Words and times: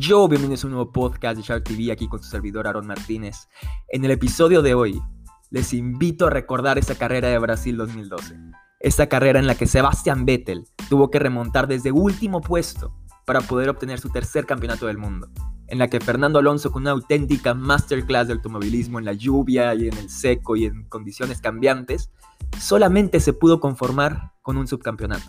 Yo, 0.00 0.28
bienvenidos 0.28 0.62
a 0.62 0.68
un 0.68 0.74
nuevo 0.74 0.92
podcast 0.92 1.36
de 1.36 1.42
Shark 1.42 1.64
TV 1.64 1.90
aquí 1.90 2.06
con 2.06 2.22
su 2.22 2.30
servidor 2.30 2.68
Aaron 2.68 2.86
Martínez. 2.86 3.48
En 3.88 4.04
el 4.04 4.12
episodio 4.12 4.62
de 4.62 4.72
hoy, 4.72 5.02
les 5.50 5.72
invito 5.72 6.28
a 6.28 6.30
recordar 6.30 6.78
esa 6.78 6.94
carrera 6.94 7.26
de 7.26 7.38
Brasil 7.38 7.76
2012. 7.76 8.38
Esa 8.78 9.08
carrera 9.08 9.40
en 9.40 9.48
la 9.48 9.56
que 9.56 9.66
Sebastian 9.66 10.24
Vettel 10.24 10.68
tuvo 10.88 11.10
que 11.10 11.18
remontar 11.18 11.66
desde 11.66 11.90
último 11.90 12.40
puesto 12.40 12.94
para 13.26 13.40
poder 13.40 13.70
obtener 13.70 13.98
su 13.98 14.08
tercer 14.10 14.46
campeonato 14.46 14.86
del 14.86 14.98
mundo. 14.98 15.30
En 15.66 15.80
la 15.80 15.88
que 15.88 15.98
Fernando 15.98 16.38
Alonso, 16.38 16.70
con 16.70 16.82
una 16.82 16.92
auténtica 16.92 17.54
masterclass 17.54 18.28
de 18.28 18.34
automovilismo 18.34 19.00
en 19.00 19.04
la 19.04 19.14
lluvia 19.14 19.74
y 19.74 19.88
en 19.88 19.98
el 19.98 20.10
seco 20.10 20.54
y 20.54 20.66
en 20.66 20.84
condiciones 20.84 21.40
cambiantes, 21.40 22.12
solamente 22.56 23.18
se 23.18 23.32
pudo 23.32 23.58
conformar 23.58 24.30
con 24.42 24.58
un 24.58 24.68
subcampeonato 24.68 25.28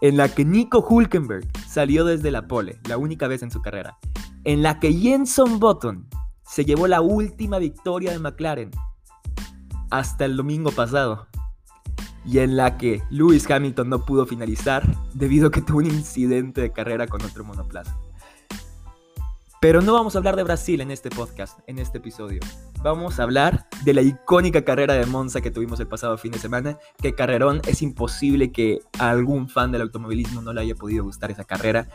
en 0.00 0.16
la 0.16 0.28
que 0.28 0.44
Nico 0.44 0.80
Hulkenberg 0.80 1.46
salió 1.66 2.04
desde 2.04 2.30
la 2.30 2.46
pole, 2.46 2.78
la 2.88 2.98
única 2.98 3.28
vez 3.28 3.42
en 3.42 3.50
su 3.50 3.60
carrera, 3.60 3.98
en 4.44 4.62
la 4.62 4.80
que 4.80 4.92
Jenson 4.92 5.58
Button 5.58 6.08
se 6.42 6.64
llevó 6.64 6.86
la 6.86 7.00
última 7.00 7.58
victoria 7.58 8.12
de 8.12 8.18
McLaren 8.18 8.70
hasta 9.90 10.24
el 10.24 10.36
domingo 10.36 10.70
pasado, 10.70 11.26
y 12.24 12.40
en 12.40 12.56
la 12.56 12.76
que 12.76 13.02
Lewis 13.10 13.50
Hamilton 13.50 13.88
no 13.88 14.04
pudo 14.04 14.26
finalizar 14.26 14.84
debido 15.14 15.48
a 15.48 15.50
que 15.50 15.62
tuvo 15.62 15.78
un 15.78 15.86
incidente 15.86 16.60
de 16.60 16.72
carrera 16.72 17.06
con 17.06 17.22
otro 17.22 17.44
monoplaza. 17.44 17.96
Pero 19.60 19.82
no 19.82 19.92
vamos 19.92 20.14
a 20.14 20.18
hablar 20.18 20.36
de 20.36 20.44
Brasil 20.44 20.80
en 20.80 20.92
este 20.92 21.10
podcast, 21.10 21.58
en 21.66 21.80
este 21.80 21.98
episodio. 21.98 22.38
Vamos 22.80 23.18
a 23.18 23.24
hablar 23.24 23.66
de 23.84 23.92
la 23.92 24.02
icónica 24.02 24.64
carrera 24.64 24.94
de 24.94 25.04
Monza 25.04 25.40
que 25.40 25.50
tuvimos 25.50 25.80
el 25.80 25.88
pasado 25.88 26.16
fin 26.16 26.30
de 26.30 26.38
semana. 26.38 26.78
Que 27.02 27.16
carrerón, 27.16 27.60
es 27.66 27.82
imposible 27.82 28.52
que 28.52 28.78
a 29.00 29.10
algún 29.10 29.48
fan 29.48 29.72
del 29.72 29.82
automovilismo 29.82 30.42
no 30.42 30.52
le 30.52 30.60
haya 30.60 30.76
podido 30.76 31.02
gustar 31.02 31.32
esa 31.32 31.42
carrera. 31.42 31.88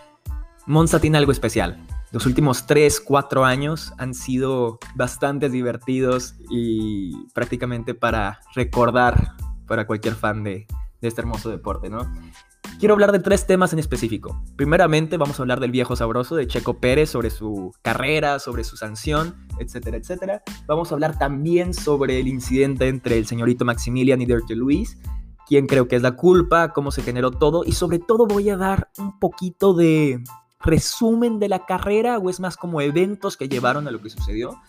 Monza 0.65 0.99
tiene 0.99 1.17
algo 1.17 1.31
especial. 1.31 1.81
Los 2.11 2.25
últimos 2.25 2.67
3, 2.67 2.99
4 2.99 3.45
años 3.45 3.93
han 3.97 4.13
sido 4.13 4.77
bastante 4.95 5.49
divertidos 5.49 6.35
y 6.49 7.27
prácticamente 7.33 7.95
para 7.95 8.41
recordar 8.55 9.37
para 9.67 9.87
cualquier 9.87 10.15
fan 10.15 10.43
de, 10.43 10.67
de 10.99 11.07
este 11.07 11.21
hermoso 11.21 11.49
deporte, 11.49 11.89
¿no? 11.89 12.11
Quiero 12.83 12.95
hablar 12.95 13.13
de 13.13 13.19
tres 13.19 13.47
temas 13.47 13.71
en 13.71 13.79
específico. 13.79 14.43
Primeramente 14.57 15.15
vamos 15.15 15.39
a 15.39 15.43
hablar 15.43 15.61
del 15.61 15.71
viejo 15.71 15.95
sabroso 15.95 16.35
de 16.35 16.47
Checo 16.47 16.81
Pérez, 16.81 17.09
sobre 17.09 17.29
su 17.29 17.73
carrera, 17.81 18.39
sobre 18.39 18.65
su 18.65 18.75
sanción, 18.75 19.35
etcétera, 19.57 19.95
etcétera. 19.95 20.43
Vamos 20.67 20.91
a 20.91 20.95
hablar 20.95 21.17
también 21.17 21.73
sobre 21.73 22.19
el 22.19 22.27
incidente 22.27 22.89
entre 22.89 23.17
el 23.17 23.25
señorito 23.25 23.63
Maximilian 23.63 24.21
y 24.21 24.25
Dirty 24.25 24.55
Luis, 24.55 24.97
quién 25.47 25.65
creo 25.65 25.87
que 25.87 25.95
es 25.95 26.01
la 26.01 26.17
culpa, 26.17 26.73
cómo 26.73 26.91
se 26.91 27.03
generó 27.03 27.31
todo 27.31 27.63
y 27.65 27.71
sobre 27.71 27.99
todo 27.99 28.25
voy 28.25 28.49
a 28.49 28.57
dar 28.57 28.89
un 28.97 29.17
poquito 29.17 29.73
de 29.73 30.21
resumen 30.59 31.39
de 31.39 31.47
la 31.47 31.65
carrera 31.65 32.17
o 32.17 32.29
es 32.29 32.41
más 32.41 32.57
como 32.57 32.81
eventos 32.81 33.37
que 33.37 33.47
llevaron 33.47 33.87
a 33.87 33.91
lo 33.91 34.01
que 34.01 34.09
sucedió. 34.09 34.59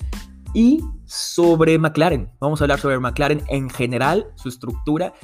Y 0.54 0.84
sobre 1.04 1.80
McLaren, 1.80 2.30
vamos 2.38 2.60
a 2.60 2.64
hablar 2.64 2.78
sobre 2.78 3.00
McLaren 3.00 3.42
en 3.48 3.70
general, 3.70 4.28
su 4.36 4.48
estructura 4.48 5.14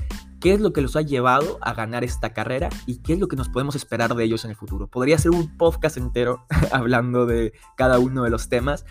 qué 0.41 0.55
es 0.55 0.61
lo 0.61 0.73
que 0.73 0.81
los 0.81 0.97
ha 0.97 1.03
llevado 1.03 1.59
a 1.61 1.75
ganar 1.75 2.03
esta 2.03 2.33
carrera 2.33 2.71
y 2.87 2.99
qué 2.99 3.13
es 3.13 3.21
lo 3.21 3.29
que 3.29 3.37
nos 3.37 3.49
podemos 3.49 3.77
esperar 3.77 4.15
de 4.15 4.25
ellos 4.25 4.45
en 4.45 4.51
el 4.51 4.57
futuro. 4.57 4.89
Podría 4.89 5.19
ser 5.19 5.31
un 5.31 5.57
podcast 5.57 5.97
entero 5.97 6.47
hablando 6.73 7.27
de 7.27 7.53
cada 7.77 7.99
uno 7.99 8.25
de 8.25 8.31
los 8.31 8.49
temas, 8.49 8.85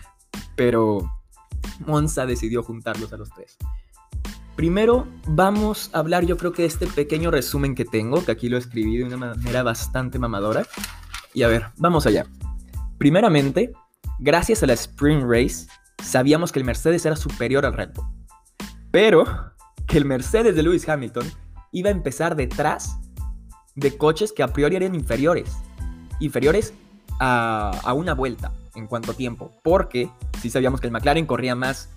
pero 0.56 1.10
Monza 1.80 2.26
decidió 2.26 2.62
juntarlos 2.62 3.12
a 3.12 3.16
los 3.16 3.30
tres. 3.30 3.56
Primero 4.56 5.06
vamos 5.26 5.90
a 5.92 5.98
hablar 6.00 6.26
yo 6.26 6.36
creo 6.36 6.52
que 6.52 6.62
de 6.62 6.68
este 6.68 6.86
pequeño 6.86 7.30
resumen 7.30 7.74
que 7.74 7.84
tengo, 7.84 8.24
que 8.24 8.32
aquí 8.32 8.48
lo 8.48 8.58
escribí 8.58 8.98
de 8.98 9.04
una 9.04 9.16
manera 9.16 9.62
bastante 9.62 10.18
mamadora. 10.18 10.66
Y 11.32 11.42
a 11.42 11.48
ver, 11.48 11.66
vamos 11.76 12.06
allá. 12.06 12.26
Primeramente, 12.98 13.72
gracias 14.18 14.62
a 14.62 14.66
la 14.66 14.74
Spring 14.74 15.22
Race, 15.26 15.66
sabíamos 16.02 16.52
que 16.52 16.58
el 16.58 16.64
Mercedes 16.64 17.06
era 17.06 17.16
superior 17.16 17.64
al 17.64 17.72
Red 17.72 17.94
Bull. 17.94 18.06
Pero 18.90 19.24
que 19.90 19.98
el 19.98 20.04
Mercedes 20.04 20.54
de 20.54 20.62
Lewis 20.62 20.88
Hamilton 20.88 21.26
iba 21.72 21.88
a 21.88 21.92
empezar 21.92 22.36
detrás 22.36 22.96
de 23.74 23.96
coches 23.96 24.32
que 24.32 24.44
a 24.44 24.48
priori 24.52 24.76
eran 24.76 24.94
inferiores. 24.94 25.50
Inferiores 26.20 26.72
a, 27.18 27.92
una 27.94 28.14
vuelta 28.14 28.52
en 28.76 28.86
cuanto 28.86 29.10
a 29.10 29.14
tiempo. 29.14 29.50
Porque 29.64 30.08
sí 30.40 30.48
sabíamos 30.48 30.80
que 30.80 30.86
el 30.86 30.92
McLaren 30.92 31.26
corría 31.26 31.56
más 31.56 31.88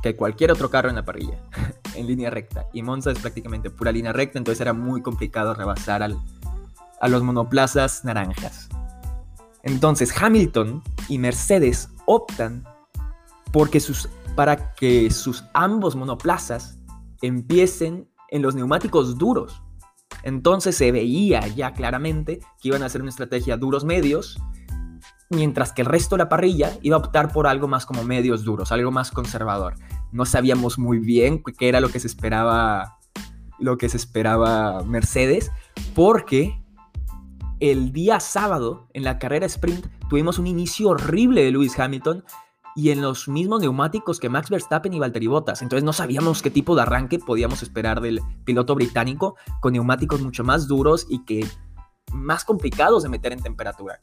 que 0.00 0.14
cualquier 0.14 0.52
otro 0.52 0.70
carro 0.70 0.90
en 0.90 0.94
la 0.94 1.04
parrilla, 1.04 1.38
en 1.96 2.06
línea 2.06 2.30
recta. 2.30 2.66
Y 2.72 2.82
Monza 2.82 3.10
es 3.10 3.18
prácticamente 3.18 3.68
pura 3.68 3.90
línea 3.90 4.12
recta, 4.12 4.38
entonces 4.38 4.60
era 4.60 4.72
muy 4.72 5.02
complicado 5.02 5.52
rebasar 5.52 6.04
a 6.04 7.08
los 7.08 7.22
monoplazas 7.24 8.04
naranjas. 8.04 8.68
Entonces 9.64 10.14
Hamilton 10.16 10.84
y 11.08 11.18
Mercedes 11.18 11.88
optan 12.06 12.64
porque 13.52 13.80
sus, 13.80 14.08
para 14.36 14.72
que 14.74 15.10
sus 15.10 15.44
ambos 15.52 15.96
monoplazas 15.96 16.79
empiecen 17.22 18.08
en 18.28 18.42
los 18.42 18.54
neumáticos 18.54 19.18
duros. 19.18 19.62
Entonces 20.22 20.76
se 20.76 20.92
veía 20.92 21.46
ya 21.48 21.72
claramente 21.72 22.40
que 22.60 22.68
iban 22.68 22.82
a 22.82 22.86
hacer 22.86 23.00
una 23.00 23.10
estrategia 23.10 23.56
duros 23.56 23.84
medios, 23.84 24.38
mientras 25.30 25.72
que 25.72 25.82
el 25.82 25.86
resto 25.86 26.16
de 26.16 26.24
la 26.24 26.28
parrilla 26.28 26.76
iba 26.82 26.96
a 26.96 27.00
optar 27.00 27.32
por 27.32 27.46
algo 27.46 27.68
más 27.68 27.86
como 27.86 28.04
medios 28.04 28.44
duros, 28.44 28.72
algo 28.72 28.90
más 28.90 29.10
conservador. 29.10 29.74
No 30.12 30.26
sabíamos 30.26 30.78
muy 30.78 30.98
bien 30.98 31.42
qué 31.58 31.68
era 31.68 31.80
lo 31.80 31.88
que 31.88 32.00
se 32.00 32.06
esperaba 32.06 32.98
lo 33.60 33.76
que 33.76 33.88
se 33.88 33.98
esperaba 33.98 34.82
Mercedes, 34.84 35.52
porque 35.94 36.60
el 37.60 37.92
día 37.92 38.18
sábado 38.20 38.88
en 38.94 39.04
la 39.04 39.18
carrera 39.18 39.46
sprint 39.46 39.86
tuvimos 40.08 40.38
un 40.38 40.46
inicio 40.46 40.88
horrible 40.88 41.44
de 41.44 41.52
Lewis 41.52 41.78
Hamilton 41.78 42.24
y 42.76 42.90
en 42.90 43.00
los 43.00 43.28
mismos 43.28 43.60
neumáticos 43.60 44.20
que 44.20 44.28
Max 44.28 44.50
Verstappen 44.50 44.92
y 44.92 44.98
Valtteri 44.98 45.26
Bottas. 45.26 45.62
Entonces 45.62 45.84
no 45.84 45.92
sabíamos 45.92 46.42
qué 46.42 46.50
tipo 46.50 46.74
de 46.74 46.82
arranque 46.82 47.18
podíamos 47.18 47.62
esperar 47.62 48.00
del 48.00 48.20
piloto 48.44 48.74
británico 48.74 49.36
con 49.60 49.72
neumáticos 49.72 50.20
mucho 50.20 50.44
más 50.44 50.68
duros 50.68 51.06
y 51.08 51.24
que 51.24 51.46
más 52.12 52.44
complicados 52.44 53.02
de 53.02 53.08
meter 53.08 53.32
en 53.32 53.42
temperatura. 53.42 53.98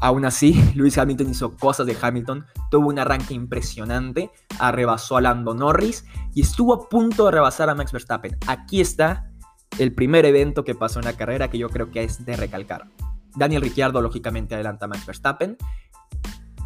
Aún 0.00 0.24
así, 0.24 0.52
Lewis 0.74 0.98
Hamilton 0.98 1.30
hizo 1.30 1.56
cosas 1.56 1.86
de 1.86 1.96
Hamilton, 2.00 2.46
tuvo 2.70 2.88
un 2.88 2.98
arranque 2.98 3.34
impresionante, 3.34 4.30
arrebasó 4.58 5.16
a 5.16 5.20
Lando 5.20 5.54
Norris 5.54 6.04
y 6.34 6.42
estuvo 6.42 6.74
a 6.74 6.88
punto 6.88 7.26
de 7.26 7.32
rebasar 7.32 7.70
a 7.70 7.74
Max 7.74 7.92
Verstappen. 7.92 8.36
Aquí 8.46 8.80
está 8.80 9.30
el 9.78 9.94
primer 9.94 10.24
evento 10.24 10.64
que 10.64 10.74
pasó 10.74 11.00
en 11.00 11.06
la 11.06 11.14
carrera 11.14 11.48
que 11.48 11.58
yo 11.58 11.68
creo 11.68 11.90
que 11.90 12.04
es 12.04 12.24
de 12.24 12.36
recalcar. 12.36 12.88
Daniel 13.36 13.62
Ricciardo 13.62 14.00
lógicamente 14.00 14.54
adelanta 14.54 14.86
a 14.86 14.88
Max 14.88 15.04
Verstappen 15.04 15.58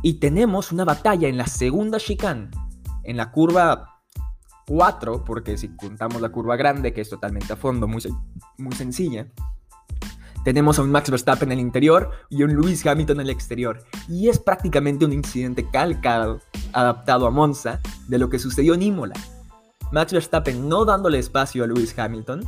y 0.03 0.15
tenemos 0.15 0.72
una 0.72 0.84
batalla 0.84 1.28
en 1.28 1.37
la 1.37 1.47
segunda 1.47 1.99
chicane, 1.99 2.50
en 3.05 3.16
la 3.16 3.31
curva 3.31 4.00
4, 4.66 5.25
porque 5.25 5.59
si 5.59 5.69
contamos 5.77 6.22
la 6.22 6.31
curva 6.31 6.56
grande, 6.56 6.93
que 6.93 7.00
es 7.00 7.11
totalmente 7.11 7.53
a 7.53 7.56
fondo, 7.56 7.88
muy, 7.88 8.03
muy 8.59 8.72
sencilla, 8.75 9.27
tenemos 10.44 10.78
a 10.78 10.83
un 10.83 10.91
Max 10.91 11.10
Verstappen 11.10 11.53
en 11.53 11.59
el 11.59 11.65
interior 11.65 12.10
y 12.31 12.43
un 12.43 12.55
Lewis 12.55 12.87
Hamilton 12.87 13.19
en 13.19 13.27
el 13.27 13.31
exterior. 13.31 13.84
Y 14.09 14.28
es 14.28 14.39
prácticamente 14.39 15.05
un 15.05 15.12
incidente 15.12 15.69
calcado, 15.71 16.41
adaptado 16.72 17.27
a 17.27 17.31
Monza, 17.31 17.81
de 18.09 18.19
lo 18.19 18.31
que 18.31 18.39
sucedió 18.39 18.75
en 18.75 18.83
Imola. 18.83 19.15
Max 19.93 20.12
Verstappen 20.12 20.69
no 20.69 20.84
dándole 20.84 21.19
espacio 21.19 21.65
a 21.65 21.66
Lewis 21.66 21.99
Hamilton 21.99 22.44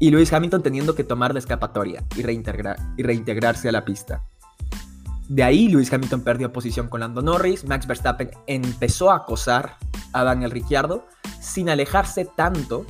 y 0.00 0.10
Lewis 0.10 0.32
Hamilton 0.32 0.62
teniendo 0.62 0.94
que 0.94 1.04
tomar 1.04 1.32
la 1.32 1.38
escapatoria 1.38 2.04
y, 2.16 2.20
y 2.20 3.02
reintegrarse 3.02 3.68
a 3.68 3.72
la 3.72 3.84
pista. 3.84 4.24
De 5.28 5.42
ahí 5.42 5.68
Lewis 5.68 5.92
Hamilton 5.92 6.22
perdió 6.22 6.52
posición 6.52 6.88
con 6.88 7.00
Lando 7.00 7.22
Norris, 7.22 7.64
Max 7.64 7.86
Verstappen 7.86 8.30
empezó 8.46 9.10
a 9.10 9.16
acosar 9.16 9.76
a 10.12 10.22
Daniel 10.22 10.50
Ricciardo 10.50 11.06
sin 11.40 11.70
alejarse 11.70 12.26
tanto 12.26 12.84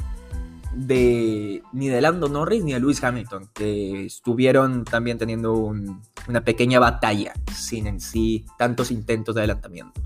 de 0.75 1.63
ni 1.73 1.89
de 1.89 2.01
Lando 2.01 2.29
Norris 2.29 2.65
ni 2.65 2.73
de 2.73 2.81
Lewis 2.81 3.03
Hamilton, 3.03 3.49
que 3.55 4.07
estuvieron 4.07 4.85
también 4.85 5.19
teniendo 5.19 5.55
una 5.55 6.45
pequeña 6.45 6.81
batalla 6.81 7.33
sin 7.55 7.87
en 7.87 8.01
sí 8.01 8.45
tantos 8.59 8.91
intentos 8.91 9.35
de 9.37 9.43
adelantamientos. 9.43 10.03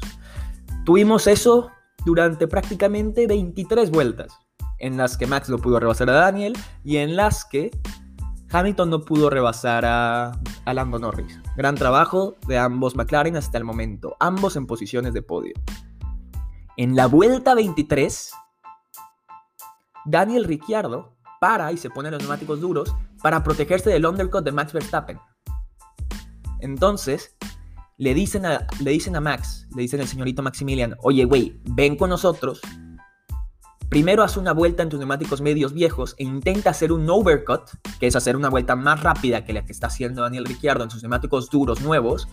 Tuvimos 0.85 1.27
eso 1.27 1.71
durante 2.05 2.47
prácticamente 2.47 3.27
23 3.27 3.91
vueltas, 3.91 4.39
en 4.79 4.97
las 4.97 5.17
que 5.17 5.27
Max 5.27 5.49
lo 5.49 5.59
pudo 5.59 5.81
rebasar 5.81 6.11
a 6.11 6.15
Daniel 6.15 6.57
y 6.85 6.99
en 6.99 7.17
las 7.17 7.45
que 7.45 7.71
Hamilton 8.51 8.91
no 8.91 9.01
pudo 9.01 9.31
rebasar 9.31 9.85
a, 9.85 10.33
Lando 10.67 10.99
Norris. 10.99 11.39
Gran 11.57 11.75
trabajo 11.75 12.37
de 12.47 12.59
ambos 12.59 12.97
McLaren 12.97 13.37
hasta 13.37 13.59
el 13.59 13.65
momento, 13.65 14.17
ambos 14.21 14.57
en 14.57 14.67
posiciones 14.67 15.13
de 15.13 15.23
podio. 15.23 15.55
En 16.77 16.97
la 16.97 17.07
vuelta 17.07 17.55
23, 17.55 18.33
Daniel 20.07 20.45
Ricciardo 20.45 21.17
para 21.41 21.73
y 21.73 21.77
se 21.77 21.91
pone 21.91 22.11
los 22.11 22.21
neumáticos 22.21 22.61
duros 22.61 22.95
para 23.23 23.43
protegerse 23.43 23.91
del 23.91 24.07
undercut 24.07 24.45
de 24.45 24.53
Max 24.53 24.73
Verstappen. 24.73 25.19
Entonces, 26.61 27.37
le 27.99 28.15
dicen 28.15 28.47
a, 28.47 28.67
le 28.81 28.91
dicen 28.91 29.17
a 29.17 29.21
Max, 29.21 29.67
le 29.75 29.83
dicen 29.83 30.01
al 30.01 30.09
señorito 30.09 30.43
Maximilian, 30.43 30.97
oye, 31.03 31.25
güey, 31.25 31.61
ven 31.65 31.97
con 31.97 32.11
nosotros 32.11 32.61
Primero 33.89 34.23
haz 34.23 34.37
una 34.37 34.53
vuelta 34.53 34.83
en 34.83 34.89
tus 34.89 34.99
neumáticos 34.99 35.41
medios 35.41 35.73
viejos 35.73 36.15
e 36.19 36.25
intenta 36.25 36.71
hacer 36.71 36.93
un 36.93 37.09
overcut, 37.09 37.63
que 37.99 38.07
es 38.07 38.17
hacer 38.17 38.37
una 38.37 38.51
vuelta 38.51 38.77
más 38.77 39.03
rápida 39.03 39.45
que 39.45 39.53
la 39.53 39.65
que 39.65 39.73
está 39.73 39.87
haciendo 39.87 40.23
Daniel 40.23 40.45
Ricciardo 40.45 40.85
en 40.85 40.91
sus 40.91 41.03
neumáticos 41.03 41.49
duros 41.51 41.81
nuevos, 41.81 42.29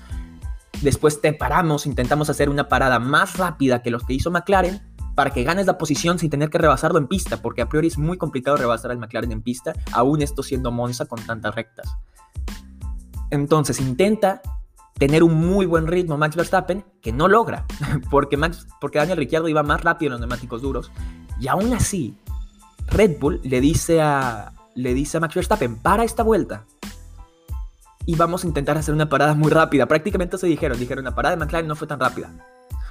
Después 0.82 1.22
te 1.22 1.34
paramos, 1.34 1.86
intentamos 1.86 2.30
hacer 2.30 2.50
una 2.50 2.68
parada 2.68 3.00
más 3.00 3.38
rápida 3.38 3.82
que 3.82 3.92
los 3.92 4.04
que 4.04 4.14
hizo 4.14 4.32
McLaren 4.32 4.82
para 5.16 5.32
que 5.32 5.44
ganes 5.44 5.66
la 5.66 5.78
posición 5.78 6.20
sin 6.20 6.30
tener 6.30 6.50
que 6.50 6.58
rebasarlo 6.58 7.00
en 7.00 7.08
pista, 7.08 7.42
porque 7.42 7.62
a 7.62 7.70
priori 7.70 7.88
es 7.88 7.98
muy 7.98 8.18
complicado 8.18 8.58
rebasar 8.58 8.92
al 8.92 8.98
McLaren 8.98 9.32
en 9.32 9.42
pista, 9.42 9.74
aún 9.94 10.22
esto 10.22 10.44
siendo 10.44 10.72
Monza 10.72 11.06
con 11.06 11.26
tantas 11.26 11.56
rectas. 11.56 11.90
Entonces 13.32 13.80
intenta 13.80 14.42
tener 15.00 15.24
un 15.24 15.34
muy 15.36 15.66
buen 15.66 15.88
ritmo 15.88 16.18
Max 16.18 16.36
Verstappen, 16.36 16.86
que 17.02 17.14
no 17.14 17.28
logra, 17.30 17.66
porque, 18.12 18.36
Max, 18.36 18.68
porque 18.82 19.00
Daniel 19.00 19.18
Ricciardo 19.18 19.48
iba 19.48 19.64
más 19.64 19.82
rápido 19.82 20.10
en 20.10 20.12
los 20.12 20.20
neumáticos 20.20 20.62
duros, 20.62 20.92
y 21.40 21.48
aún 21.48 21.74
así 21.74 22.18
Red 22.88 23.20
Bull 23.20 23.42
le 23.44 23.62
dice 23.62 24.02
a, 24.02 24.54
le 24.76 24.94
dice 24.94 25.18
a 25.18 25.20
Max 25.20 25.36
Verstappen, 25.36 25.78
para 25.78 26.04
esta 26.04 26.24
vuelta, 26.24 26.66
y 28.06 28.16
vamos 28.16 28.44
a 28.44 28.48
intentar 28.48 28.78
hacer 28.78 28.94
una 28.94 29.10
parada 29.10 29.34
muy 29.34 29.52
rápida. 29.52 29.88
Prácticamente 29.88 30.38
se 30.38 30.48
dijeron, 30.48 30.80
dijeron, 30.80 31.06
la 31.06 31.16
parada 31.16 31.36
de 31.36 31.44
McLaren 31.44 31.68
no 31.68 31.76
fue 31.76 31.88
tan 31.88 32.00
rápida. 32.00 32.32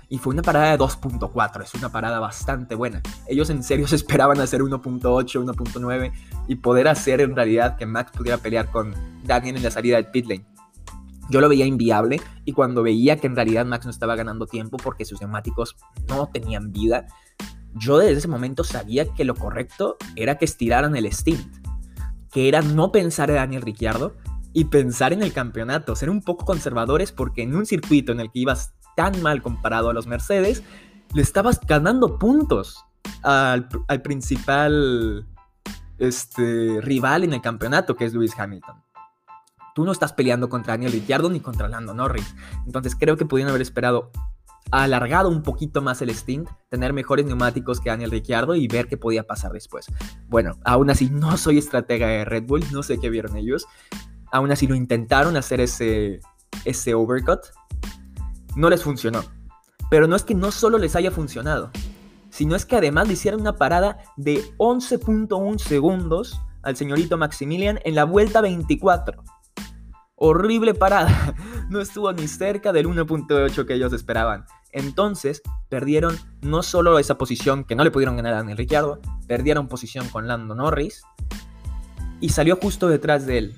Y 0.09 0.19
fue 0.19 0.33
una 0.33 0.43
parada 0.43 0.73
de 0.73 0.79
2.4, 0.79 1.63
es 1.63 1.75
una 1.75 1.91
parada 1.91 2.21
bastante 2.21 2.75
buena. 2.75 3.01
Ellos 3.27 3.49
en 3.51 3.63
serio 3.63 3.87
se 3.89 3.97
esperaban 3.97 4.41
hacer 4.41 4.61
1.8, 4.61 5.01
1.9 5.01 6.13
y 6.49 6.57
poder 6.57 6.89
hacer 6.89 7.21
en 7.21 7.35
realidad 7.35 7.77
que 7.77 7.87
Max 7.87 8.13
pudiera 8.17 8.39
pelear 8.39 8.71
con 8.71 8.95
Daniel 9.25 9.57
en 9.57 9.63
la 9.63 9.71
salida 9.71 9.97
del 9.97 10.11
pit 10.11 10.27
lane. 10.27 10.47
Yo 11.31 11.41
lo 11.41 11.49
veía 11.49 11.65
inviable 11.65 12.21
y 12.45 12.53
cuando 12.53 12.83
veía 12.83 13.17
que 13.17 13.27
en 13.27 13.35
realidad 13.35 13.65
Max 13.65 13.87
no 13.87 13.91
estaba 13.91 14.15
ganando 14.15 14.47
tiempo 14.47 14.77
porque 14.77 15.07
sus 15.07 15.21
neumáticos 15.21 15.75
no 16.07 16.29
tenían 16.31 16.71
vida, 16.71 17.07
yo 17.75 17.99
desde 17.99 18.19
ese 18.19 18.29
momento 18.29 18.65
sabía 18.65 19.13
que 19.13 19.25
lo 19.25 19.35
correcto 19.35 19.97
era 20.17 20.39
que 20.39 20.45
estiraran 20.45 20.97
el 20.97 21.11
stint, 21.13 21.57
que 22.31 22.49
era 22.49 22.63
no 22.63 22.93
pensar 22.93 23.31
en 23.31 23.37
Daniel 23.37 23.63
Ricciardo 23.63 24.15
y 24.53 24.67
pensar 24.67 25.13
en 25.13 25.23
el 25.23 25.33
campeonato, 25.33 25.97
ser 25.97 26.11
un 26.11 26.23
poco 26.23 26.45
conservadores 26.45 27.13
porque 27.13 27.43
en 27.43 27.55
un 27.57 27.67
circuito 27.67 28.13
en 28.13 28.21
el 28.21 28.31
que 28.31 28.41
ibas 28.41 28.75
tan 28.97 29.21
mal 29.23 29.43
comparado 29.43 29.91
a 29.91 29.95
los 29.95 30.07
Mercedes, 30.07 30.63
le 31.13 31.23
estabas 31.23 31.61
ganando 31.61 32.19
puntos 32.19 32.85
al, 33.23 33.69
principal 34.03 35.27
este, 35.99 36.81
rival 36.81 37.25
en 37.25 37.33
el 37.33 37.41
campeonato, 37.41 37.97
que 37.97 38.05
es 38.05 38.15
Lewis 38.15 38.39
Hamilton. 38.39 38.83
Tú 39.75 39.85
no 39.85 39.91
estás 39.91 40.13
peleando 40.13 40.49
contra 40.49 40.75
Daniel 40.75 40.93
Ricciardo 40.93 41.29
ni 41.31 41.41
contra 41.41 41.69
Lando 41.69 41.95
Norris. 41.95 42.35
Entonces 42.65 42.95
creo 42.95 43.17
que 43.17 43.27
pudieron 43.27 43.51
haber 43.51 43.63
esperado 43.63 44.13
alargado 44.71 45.29
un 45.29 45.43
poquito 45.43 45.83
más 45.83 46.03
el 46.03 46.11
stint, 46.11 46.49
tener 46.69 46.93
mejores 46.93 47.27
neumáticos 47.27 47.81
que 47.81 47.91
Daniel 47.91 48.11
Ricciardo 48.11 48.55
y 48.55 48.67
ver 48.67 48.89
qué 48.89 48.97
podía 48.97 49.25
pasar 49.25 49.53
después. 49.53 49.87
Bueno, 50.29 50.59
aún 50.65 50.91
así 50.91 51.11
no 51.11 51.37
soy 51.37 51.59
estratega 51.59 52.09
de 52.09 52.25
Red 52.25 52.45
Bull, 52.45 52.65
no 52.73 52.83
sé 52.83 52.99
qué 52.99 53.11
vieron 53.11 53.37
ellos. 53.37 53.67
Aún 54.33 54.51
así 54.51 54.67
lo 54.67 54.75
intentaron 54.75 55.37
hacer 55.37 55.61
ese, 55.61 56.21
ese 56.65 56.95
overcut, 56.95 57.41
no 58.57 58.71
les 58.71 58.83
funcionó. 58.83 59.25
Pero 59.91 60.07
no 60.09 60.17
es 60.17 60.25
que 60.25 60.35
no 60.35 60.51
solo 60.51 60.79
les 60.79 60.97
haya 60.97 61.11
funcionado, 61.11 61.71
sino 62.31 62.57
es 62.57 62.67
que 62.67 62.77
además 62.77 63.07
le 63.07 63.15
hicieron 63.15 63.43
una 63.43 63.57
parada 63.57 63.99
de 64.17 64.43
11.1 64.59 65.59
segundos 65.59 66.41
al 66.63 66.77
señorito 66.77 67.17
Maximilian 67.17 67.79
en 67.85 67.95
la 67.95 68.05
vuelta 68.05 68.41
24. 68.41 69.23
Horrible 70.17 70.75
parada, 70.75 71.35
no 71.69 71.81
estuvo 71.81 72.13
ni 72.13 72.29
cerca 72.29 72.73
del 72.73 72.87
1.8 72.87 73.67
que 73.67 73.75
ellos 73.75 73.93
esperaban. 73.93 74.45
Entonces, 74.73 75.43
perdieron 75.69 76.19
no 76.43 76.63
solo 76.63 76.99
esa 76.99 77.17
posición 77.17 77.65
que 77.65 77.77
no 77.77 77.85
le 77.85 77.91
pudieron 77.91 78.17
ganar 78.17 78.35
a 78.35 78.39
Daniel 78.39 78.59
Ricciardo, 78.59 79.01
perdieron 79.29 79.69
posición 79.69 80.09
con 80.09 80.27
Lando 80.27 80.55
Norris 80.55 81.03
y 82.21 82.31
salió 82.31 82.57
justo 82.57 82.89
detrás 82.89 83.27
de 83.27 83.39
él. 83.39 83.57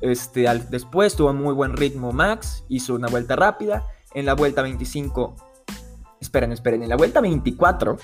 Este, 0.00 0.46
después 0.70 1.16
tuvo 1.16 1.32
muy 1.32 1.52
buen 1.52 1.76
ritmo 1.76 2.12
Max, 2.12 2.64
hizo 2.68 2.94
una 2.94 3.08
vuelta 3.08 3.34
rápida. 3.34 3.84
En 4.14 4.24
la 4.24 4.34
vuelta 4.34 4.62
25, 4.62 5.34
esperen, 6.20 6.52
esperen, 6.52 6.82
en 6.82 6.88
la 6.88 6.96
vuelta 6.96 7.20
24, 7.20 7.98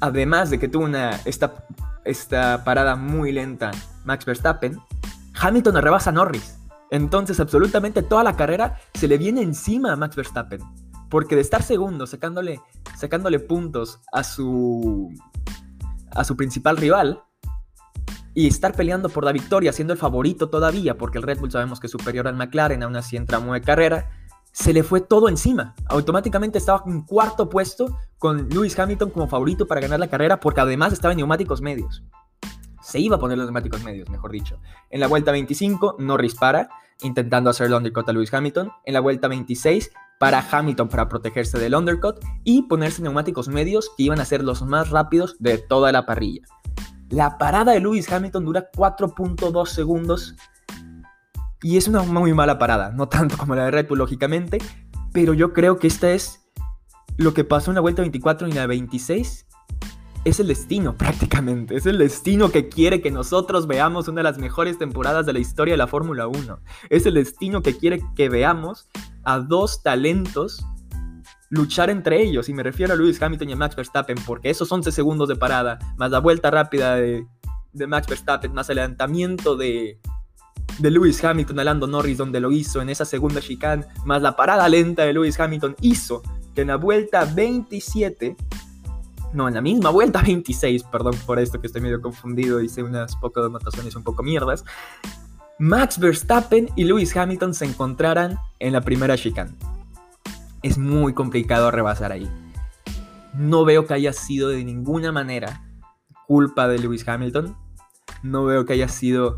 además 0.00 0.50
de 0.50 0.58
que 0.58 0.68
tuvo 0.68 0.84
una, 0.84 1.18
esta, 1.24 1.66
esta 2.04 2.62
parada 2.62 2.94
muy 2.94 3.32
lenta 3.32 3.70
Max 4.04 4.24
Verstappen, 4.24 4.78
Hamilton 5.40 5.82
rebasa 5.82 6.10
a 6.10 6.12
Norris. 6.12 6.59
Entonces 6.90 7.38
absolutamente 7.40 8.02
toda 8.02 8.24
la 8.24 8.36
carrera 8.36 8.78
se 8.94 9.08
le 9.08 9.18
viene 9.18 9.42
encima 9.42 9.92
a 9.92 9.96
Max 9.96 10.16
Verstappen. 10.16 10.60
Porque 11.08 11.34
de 11.34 11.40
estar 11.40 11.62
segundo, 11.62 12.06
sacándole, 12.06 12.60
sacándole 12.96 13.40
puntos 13.40 14.00
a 14.12 14.22
su, 14.22 15.12
a 16.12 16.24
su 16.24 16.36
principal 16.36 16.76
rival, 16.76 17.22
y 18.34 18.46
estar 18.46 18.74
peleando 18.74 19.08
por 19.08 19.24
la 19.24 19.32
victoria, 19.32 19.72
siendo 19.72 19.92
el 19.92 19.98
favorito 19.98 20.48
todavía, 20.48 20.96
porque 20.96 21.18
el 21.18 21.24
Red 21.24 21.40
Bull 21.40 21.50
sabemos 21.50 21.80
que 21.80 21.88
es 21.88 21.90
superior 21.90 22.28
al 22.28 22.36
McLaren, 22.36 22.82
aún 22.82 22.96
así 22.96 23.16
entra 23.16 23.40
de 23.40 23.60
carrera, 23.60 24.10
se 24.52 24.72
le 24.72 24.82
fue 24.82 25.00
todo 25.00 25.28
encima. 25.28 25.74
Automáticamente 25.86 26.58
estaba 26.58 26.82
en 26.86 27.02
cuarto 27.02 27.48
puesto 27.48 27.98
con 28.18 28.48
Lewis 28.48 28.78
Hamilton 28.78 29.10
como 29.10 29.28
favorito 29.28 29.66
para 29.66 29.80
ganar 29.80 30.00
la 30.00 30.08
carrera, 30.08 30.40
porque 30.40 30.60
además 30.60 30.92
estaba 30.92 31.12
en 31.12 31.18
neumáticos 31.18 31.60
medios. 31.60 32.04
Se 32.90 32.98
iba 32.98 33.16
a 33.16 33.18
poner 33.20 33.38
los 33.38 33.46
neumáticos 33.46 33.84
medios, 33.84 34.08
mejor 34.10 34.32
dicho. 34.32 34.58
En 34.90 34.98
la 34.98 35.06
vuelta 35.06 35.30
25, 35.30 35.96
Norris 36.00 36.34
para, 36.34 36.68
intentando 37.02 37.50
hacer 37.50 37.68
el 37.68 37.74
undercut 37.74 38.08
a 38.08 38.12
Lewis 38.12 38.34
Hamilton. 38.34 38.72
En 38.84 38.94
la 38.94 39.00
vuelta 39.00 39.28
26, 39.28 39.92
para 40.18 40.44
Hamilton 40.50 40.88
para 40.88 41.08
protegerse 41.08 41.58
del 41.58 41.74
undercut 41.74 42.16
y 42.44 42.62
ponerse 42.62 43.00
neumáticos 43.00 43.48
medios 43.48 43.90
que 43.96 44.02
iban 44.02 44.20
a 44.20 44.24
ser 44.24 44.42
los 44.42 44.62
más 44.62 44.90
rápidos 44.90 45.36
de 45.38 45.56
toda 45.56 45.92
la 45.92 46.04
parrilla. 46.04 46.42
La 47.08 47.38
parada 47.38 47.72
de 47.72 47.80
Lewis 47.80 48.10
Hamilton 48.12 48.44
dura 48.44 48.70
4.2 48.70 49.66
segundos 49.66 50.34
y 51.62 51.76
es 51.76 51.88
una 51.88 52.02
muy 52.02 52.34
mala 52.34 52.58
parada, 52.58 52.90
no 52.90 53.08
tanto 53.08 53.36
como 53.36 53.54
la 53.54 53.64
de 53.64 53.70
Red 53.70 53.88
Bull, 53.88 53.98
lógicamente, 53.98 54.58
pero 55.12 55.32
yo 55.32 55.52
creo 55.52 55.78
que 55.78 55.86
esta 55.86 56.10
es 56.10 56.40
lo 57.16 57.34
que 57.34 57.44
pasó 57.44 57.70
en 57.70 57.76
la 57.76 57.80
vuelta 57.80 58.02
24 58.02 58.48
y 58.48 58.52
la 58.52 58.66
26. 58.66 59.46
Es 60.24 60.38
el 60.38 60.48
destino 60.48 60.94
prácticamente, 60.98 61.76
es 61.76 61.86
el 61.86 61.98
destino 61.98 62.50
que 62.50 62.68
quiere 62.68 63.00
que 63.00 63.10
nosotros 63.10 63.66
veamos 63.66 64.08
una 64.08 64.20
de 64.20 64.24
las 64.24 64.38
mejores 64.38 64.78
temporadas 64.78 65.26
de 65.26 65.32
la 65.32 65.38
historia 65.38 65.74
de 65.74 65.78
la 65.78 65.86
Fórmula 65.86 66.26
1. 66.26 66.58
Es 66.90 67.06
el 67.06 67.14
destino 67.14 67.62
que 67.62 67.76
quiere 67.76 68.00
que 68.14 68.28
veamos 68.28 68.88
a 69.24 69.38
dos 69.38 69.82
talentos 69.82 70.64
luchar 71.50 71.90
entre 71.90 72.22
ellos, 72.22 72.48
y 72.48 72.54
me 72.54 72.62
refiero 72.62 72.92
a 72.92 72.96
Lewis 72.96 73.20
Hamilton 73.20 73.50
y 73.50 73.52
a 73.52 73.56
Max 73.56 73.74
Verstappen, 73.74 74.16
porque 74.24 74.50
esos 74.50 74.70
11 74.70 74.92
segundos 74.92 75.28
de 75.28 75.34
parada, 75.34 75.78
más 75.96 76.10
la 76.12 76.20
vuelta 76.20 76.50
rápida 76.50 76.94
de, 76.94 77.26
Max 77.88 78.06
Verstappen, 78.06 78.52
más 78.52 78.70
el 78.70 78.78
adelantamiento 78.78 79.56
de, 79.56 79.98
de 80.78 80.90
Lewis 80.90 81.22
Hamilton 81.24 81.58
a 81.58 81.64
Lando 81.64 81.88
Norris, 81.88 82.18
donde 82.18 82.38
lo 82.38 82.52
hizo 82.52 82.80
en 82.80 82.88
esa 82.88 83.04
segunda 83.04 83.40
chicane, 83.40 83.84
más 84.04 84.22
la 84.22 84.36
parada 84.36 84.68
lenta 84.68 85.02
de 85.02 85.12
Lewis 85.12 85.38
Hamilton, 85.40 85.74
hizo 85.80 86.22
que 86.54 86.60
en 86.60 86.68
la 86.68 86.76
vuelta 86.76 87.24
27, 87.24 88.36
no, 89.32 89.48
en 89.48 89.54
la 89.54 89.60
misma 89.60 89.90
vuelta 89.90 90.22
26, 90.26 90.84
perdón 90.84 91.14
por 91.26 91.38
esto 91.38 91.60
que 91.60 91.66
estoy 91.66 91.82
medio 91.82 92.00
confundido, 92.00 92.60
hice 92.60 92.82
unas 92.82 93.16
pocas 93.16 93.44
anotaciones 93.44 93.94
un 93.96 94.04
poco 94.04 94.22
mierdas, 94.22 94.64
Max 95.58 95.98
Verstappen 95.98 96.68
y 96.76 96.84
Lewis 96.84 97.16
Hamilton 97.16 97.54
se 97.54 97.66
encontraran 97.66 98.38
en 98.58 98.72
la 98.72 98.80
primera 98.80 99.16
chicane 99.16 99.52
es 100.62 100.78
muy 100.78 101.14
complicado 101.14 101.70
rebasar 101.70 102.12
ahí. 102.12 102.30
No 103.34 103.64
veo 103.64 103.86
que 103.86 103.94
haya 103.94 104.12
sido 104.12 104.48
de 104.48 104.64
ninguna 104.64 105.12
manera 105.12 105.62
culpa 106.26 106.68
de 106.68 106.78
Lewis 106.78 107.06
Hamilton. 107.06 107.56
No 108.22 108.44
veo 108.44 108.64
que 108.64 108.74
haya 108.74 108.88
sido 108.88 109.36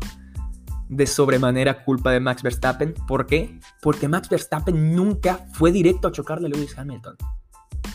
de 0.89 1.07
sobremanera 1.07 1.83
culpa 1.85 2.11
de 2.11 2.19
Max 2.19 2.43
Verstappen. 2.43 2.93
¿Por 3.07 3.25
qué? 3.25 3.59
Porque 3.81 4.07
Max 4.07 4.29
Verstappen 4.29 4.95
nunca 4.95 5.45
fue 5.53 5.71
directo 5.71 6.07
a 6.07 6.11
chocarle 6.11 6.47
a 6.47 6.49
Lewis 6.49 6.77
Hamilton. 6.77 7.15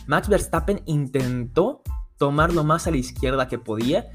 Max 0.08 0.26
Verstappen 0.26 0.80
intentó 0.86 1.82
tomar 2.16 2.54
lo 2.54 2.64
más 2.64 2.86
a 2.86 2.90
la 2.90 2.96
izquierda 2.96 3.46
que 3.46 3.58
podía 3.58 4.06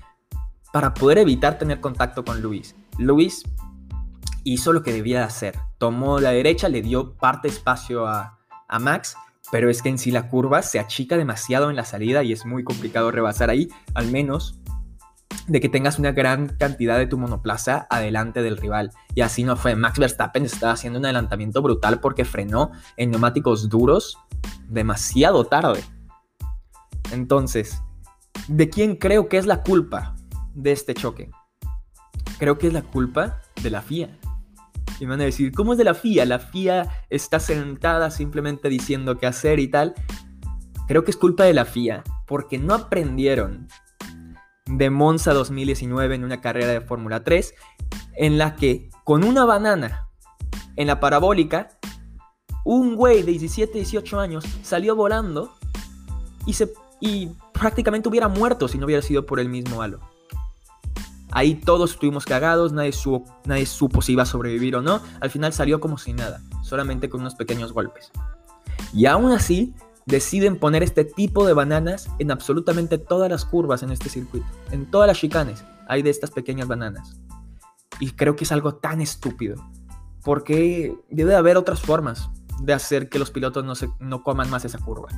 para 0.73 0.95
poder 0.95 1.19
evitar 1.19 1.59
tener 1.59 1.81
contacto 1.81 2.25
con 2.25 2.41
Lewis. 2.41 2.75
Lewis 2.97 3.43
hizo 4.43 4.73
lo 4.73 4.81
que 4.81 4.91
debía 4.91 5.23
hacer. 5.23 5.55
Tomó 5.77 6.19
la 6.19 6.31
derecha, 6.31 6.67
le 6.67 6.81
dio 6.81 7.13
parte 7.15 7.47
espacio 7.47 8.07
a, 8.07 8.39
a 8.67 8.79
Max, 8.79 9.15
pero 9.51 9.69
es 9.69 9.83
que 9.83 9.89
en 9.89 9.99
sí 9.99 10.09
la 10.09 10.29
curva 10.29 10.63
se 10.63 10.79
achica 10.79 11.15
demasiado 11.15 11.69
en 11.69 11.75
la 11.75 11.85
salida 11.85 12.23
y 12.23 12.33
es 12.33 12.43
muy 12.43 12.63
complicado 12.63 13.11
rebasar 13.11 13.51
ahí, 13.51 13.69
al 13.93 14.07
menos 14.07 14.59
de 15.47 15.59
que 15.59 15.69
tengas 15.69 15.99
una 15.99 16.11
gran 16.11 16.47
cantidad 16.47 16.97
de 16.97 17.07
tu 17.07 17.17
monoplaza 17.17 17.87
adelante 17.89 18.41
del 18.41 18.57
rival. 18.57 18.91
Y 19.13 19.21
así 19.21 19.43
no 19.43 19.55
fue. 19.55 19.75
Max 19.75 19.99
Verstappen 19.99 20.45
estaba 20.45 20.73
haciendo 20.73 20.99
un 20.99 21.05
adelantamiento 21.05 21.61
brutal 21.61 21.99
porque 21.99 22.25
frenó 22.25 22.71
en 22.97 23.11
neumáticos 23.11 23.69
duros 23.69 24.17
demasiado 24.69 25.45
tarde. 25.45 25.83
Entonces, 27.11 27.81
¿de 28.47 28.69
quién 28.69 28.95
creo 28.95 29.27
que 29.27 29.37
es 29.37 29.45
la 29.45 29.63
culpa 29.63 30.15
de 30.53 30.71
este 30.71 30.93
choque? 30.93 31.29
Creo 32.39 32.57
que 32.57 32.67
es 32.67 32.73
la 32.73 32.81
culpa 32.81 33.41
de 33.61 33.69
la 33.69 33.81
FIA. 33.81 34.17
Y 34.99 35.05
me 35.05 35.11
van 35.11 35.21
a 35.21 35.25
decir, 35.25 35.51
¿cómo 35.51 35.73
es 35.73 35.77
de 35.77 35.83
la 35.83 35.93
FIA? 35.93 36.25
La 36.25 36.39
FIA 36.39 36.89
está 37.09 37.39
sentada 37.39 38.11
simplemente 38.11 38.69
diciendo 38.69 39.17
qué 39.17 39.27
hacer 39.27 39.59
y 39.59 39.67
tal. 39.67 39.93
Creo 40.87 41.03
que 41.03 41.11
es 41.11 41.17
culpa 41.17 41.43
de 41.43 41.53
la 41.53 41.65
FIA, 41.65 42.03
porque 42.27 42.57
no 42.57 42.73
aprendieron 42.73 43.67
de 44.65 44.89
Monza 44.89 45.33
2019 45.33 46.15
en 46.15 46.23
una 46.23 46.41
carrera 46.41 46.67
de 46.67 46.81
Fórmula 46.81 47.23
3, 47.23 47.53
en 48.15 48.37
la 48.37 48.55
que 48.55 48.89
con 49.03 49.23
una 49.23 49.45
banana 49.45 50.07
En 50.75 50.87
la 50.87 50.99
parabólica, 50.99 51.77
un 52.65 52.95
güey 52.95 53.21
de 53.21 53.31
17, 53.31 53.73
18 53.73 54.19
años 54.19 54.45
salió 54.63 54.95
volando 54.95 55.53
y, 56.45 56.53
se, 56.53 56.73
y 56.99 57.29
prácticamente 57.53 58.09
hubiera 58.09 58.27
muerto 58.27 58.67
si 58.67 58.77
no 58.77 58.85
hubiera 58.85 59.01
sido 59.01 59.25
por 59.25 59.39
el 59.39 59.49
mismo 59.49 59.81
halo. 59.81 59.99
Ahí 61.31 61.55
todos 61.55 61.91
estuvimos 61.91 62.25
cagados, 62.25 62.73
nadie, 62.73 62.91
nadie 63.45 63.65
supo 63.65 64.01
si 64.01 64.13
iba 64.13 64.23
a 64.23 64.27
sobrevivir 64.27 64.75
o 64.75 64.81
no. 64.81 65.01
Al 65.19 65.31
final 65.31 65.51
salió 65.51 65.79
como 65.79 65.97
si 65.97 66.13
nada, 66.13 66.41
solamente 66.61 67.09
con 67.09 67.21
unos 67.21 67.35
pequeños 67.35 67.73
golpes. 67.73 68.11
Y 68.93 69.07
aún 69.07 69.31
así, 69.31 69.73
deciden 70.05 70.57
poner 70.57 70.83
este 70.83 71.05
tipo 71.05 71.45
de 71.45 71.53
bananas 71.53 72.09
en 72.19 72.31
absolutamente 72.31 72.97
todas 72.97 73.29
las 73.29 73.45
curvas 73.45 73.83
en 73.83 73.91
este 73.91 74.09
circuito. 74.09 74.47
En 74.71 74.85
todas 74.85 75.07
las 75.07 75.17
chicanes 75.17 75.63
hay 75.87 76.01
de 76.01 76.09
estas 76.09 76.31
pequeñas 76.31 76.67
bananas. 76.67 77.17
Y 77.99 78.11
creo 78.11 78.35
que 78.35 78.43
es 78.43 78.51
algo 78.51 78.75
tan 78.75 79.01
estúpido. 79.01 79.55
Porque 80.23 80.95
debe 81.09 81.35
haber 81.35 81.57
otras 81.57 81.81
formas 81.81 82.29
de 82.59 82.73
hacer 82.73 83.09
que 83.09 83.19
los 83.19 83.31
pilotos 83.31 83.63
no, 83.65 83.73
no 83.99 84.23
coman 84.23 84.49
más 84.49 84.65
esa 84.65 84.79
curva. 84.79 85.09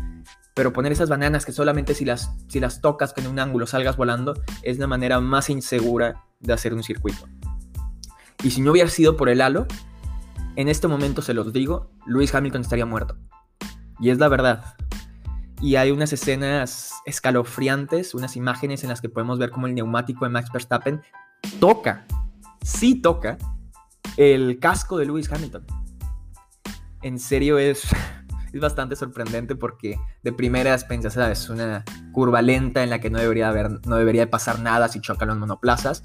Pero 0.54 0.74
poner 0.74 0.92
esas 0.92 1.10
bananas 1.10 1.46
que 1.46 1.52
solamente 1.52 1.94
si 1.94 2.06
las, 2.06 2.32
si 2.48 2.60
las 2.60 2.82
tocas 2.82 3.14
en 3.18 3.28
un 3.28 3.40
ángulo 3.40 3.68
salgas 3.68 3.98
volando 3.98 4.34
es 4.64 4.80
la 4.80 4.88
manera 4.88 5.20
más 5.20 5.50
insegura 5.50 6.24
de 6.40 6.54
hacer 6.54 6.74
un 6.74 6.84
circuito. 6.84 7.28
Y 8.44 8.52
si 8.52 8.62
no 8.62 8.72
hubiera 8.72 8.90
sido 8.90 9.18
por 9.18 9.30
el 9.30 9.42
halo, 9.42 9.68
en 10.56 10.70
este 10.70 10.88
momento 10.88 11.22
se 11.22 11.34
los 11.34 11.52
digo, 11.52 11.92
Lewis 12.06 12.34
Hamilton 12.34 12.62
estaría 12.62 12.86
muerto. 12.86 13.18
Y 14.00 14.10
es 14.10 14.18
la 14.18 14.28
verdad. 14.28 14.76
Y 15.62 15.76
hay 15.76 15.92
unas 15.92 16.12
escenas 16.12 16.92
escalofriantes, 17.06 18.14
unas 18.14 18.36
imágenes 18.36 18.84
en 18.84 18.90
las 18.90 19.02
que 19.02 19.10
podemos 19.10 19.40
ver 19.40 19.52
cómo 19.52 19.68
el 19.68 19.76
neumático 19.76 20.26
de 20.26 20.32
Max 20.32 20.50
Verstappen 20.52 21.02
toca, 21.60 22.06
sí 22.62 22.96
toca, 22.96 23.38
el 24.18 24.60
casco 24.60 24.98
de 24.98 25.06
Lewis 25.06 25.32
Hamilton 25.32 25.66
en 27.06 27.20
serio 27.20 27.60
es, 27.60 27.84
es 28.54 28.60
bastante 28.60 28.96
sorprendente 28.96 29.56
porque 29.56 30.00
de 30.24 30.34
primeras 30.34 30.84
pensas, 30.84 31.14
¿sabes? 31.14 31.50
Una 31.50 31.84
curva 32.12 32.42
lenta 32.42 32.84
en 32.84 32.90
la 32.90 33.00
que 33.00 33.12
no 33.12 33.20
debería, 33.20 33.48
haber, 33.48 33.86
no 33.86 33.96
debería 33.96 34.30
pasar 34.32 34.60
nada 34.60 34.88
si 34.88 35.00
chocan 35.00 35.28
los 35.28 35.38
monoplazas, 35.38 36.04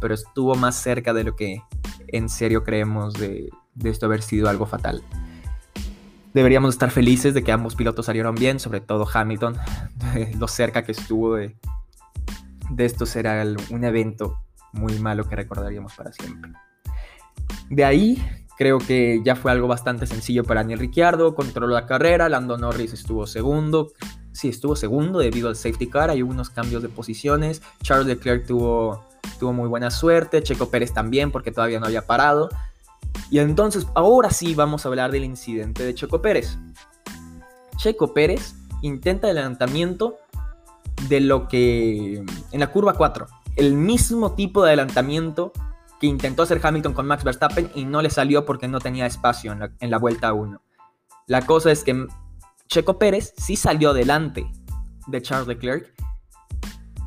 pero 0.00 0.12
estuvo 0.12 0.56
más 0.56 0.74
cerca 0.74 1.14
de 1.14 1.22
lo 1.22 1.36
que 1.36 1.62
en 2.08 2.28
serio 2.28 2.64
creemos 2.64 3.14
de, 3.14 3.48
esto 3.84 4.06
haber 4.06 4.22
sido 4.22 4.48
algo 4.48 4.66
fatal. 4.66 5.04
Deberíamos 6.34 6.74
estar 6.74 6.90
felices 6.90 7.34
de 7.34 7.42
que 7.42 7.52
ambos 7.52 7.74
pilotos 7.74 8.06
salieron 8.06 8.34
bien, 8.34 8.60
sobre 8.60 8.80
todo 8.80 9.06
Hamilton, 9.12 9.56
lo 10.38 10.48
cerca 10.48 10.84
que 10.84 10.92
estuvo 10.92 11.34
de, 11.34 11.56
esto 12.78 13.06
será 13.06 13.44
un 13.70 13.84
evento 13.84 14.40
muy 14.72 14.98
malo 15.00 15.28
que 15.28 15.36
recordaríamos 15.36 15.94
para 15.94 16.12
siempre. 16.12 16.52
De 17.68 17.84
ahí 17.84 18.22
Creo 18.60 18.76
que 18.76 19.22
ya 19.24 19.36
fue 19.36 19.50
algo 19.52 19.68
bastante 19.68 20.06
sencillo 20.06 20.44
para 20.44 20.60
Daniel 20.60 20.80
Ricciardo, 20.80 21.34
controló 21.34 21.72
la 21.72 21.86
carrera, 21.86 22.28
Lando 22.28 22.58
Norris 22.58 22.92
estuvo 22.92 23.26
segundo, 23.26 23.88
sí, 24.32 24.50
estuvo 24.50 24.76
segundo 24.76 25.18
debido 25.18 25.48
al 25.48 25.56
safety 25.56 25.86
car, 25.86 26.10
hay 26.10 26.20
unos 26.20 26.50
cambios 26.50 26.82
de 26.82 26.90
posiciones, 26.90 27.62
Charles 27.82 28.06
Leclerc 28.06 28.46
tuvo, 28.46 29.02
tuvo 29.38 29.54
muy 29.54 29.66
buena 29.66 29.90
suerte, 29.90 30.42
Checo 30.42 30.68
Pérez 30.68 30.92
también 30.92 31.32
porque 31.32 31.52
todavía 31.52 31.80
no 31.80 31.86
había 31.86 32.06
parado. 32.06 32.50
Y 33.30 33.38
entonces, 33.38 33.86
ahora 33.94 34.30
sí 34.30 34.54
vamos 34.54 34.84
a 34.84 34.88
hablar 34.88 35.12
del 35.12 35.24
incidente 35.24 35.84
de 35.84 35.94
Checo 35.94 36.20
Pérez. 36.20 36.58
Checo 37.76 38.12
Pérez 38.12 38.54
intenta 38.82 39.30
el 39.30 39.38
adelantamiento 39.38 40.16
de 41.08 41.20
lo 41.20 41.48
que 41.48 42.24
en 42.50 42.60
la 42.60 42.66
curva 42.72 42.94
4, 42.94 43.26
el 43.56 43.74
mismo 43.74 44.34
tipo 44.34 44.62
de 44.62 44.70
adelantamiento 44.70 45.52
que 46.00 46.06
intentó 46.06 46.42
hacer 46.42 46.60
Hamilton 46.62 46.94
con 46.94 47.06
Max 47.06 47.24
Verstappen 47.24 47.70
y 47.74 47.84
no 47.84 48.02
le 48.02 48.10
salió 48.10 48.44
porque 48.44 48.68
no 48.68 48.80
tenía 48.80 49.06
espacio 49.06 49.52
en 49.52 49.90
la, 49.90 49.98
vuelta 49.98 50.32
1. 50.32 50.60
La 51.26 51.46
cosa 51.46 51.70
es 51.70 51.84
que 51.84 52.06
Checo 52.68 52.98
Pérez 52.98 53.34
sí 53.36 53.54
salió 53.54 53.90
adelante 53.90 54.50
de 55.06 55.22
Charles 55.22 55.46
Leclerc 55.46 55.92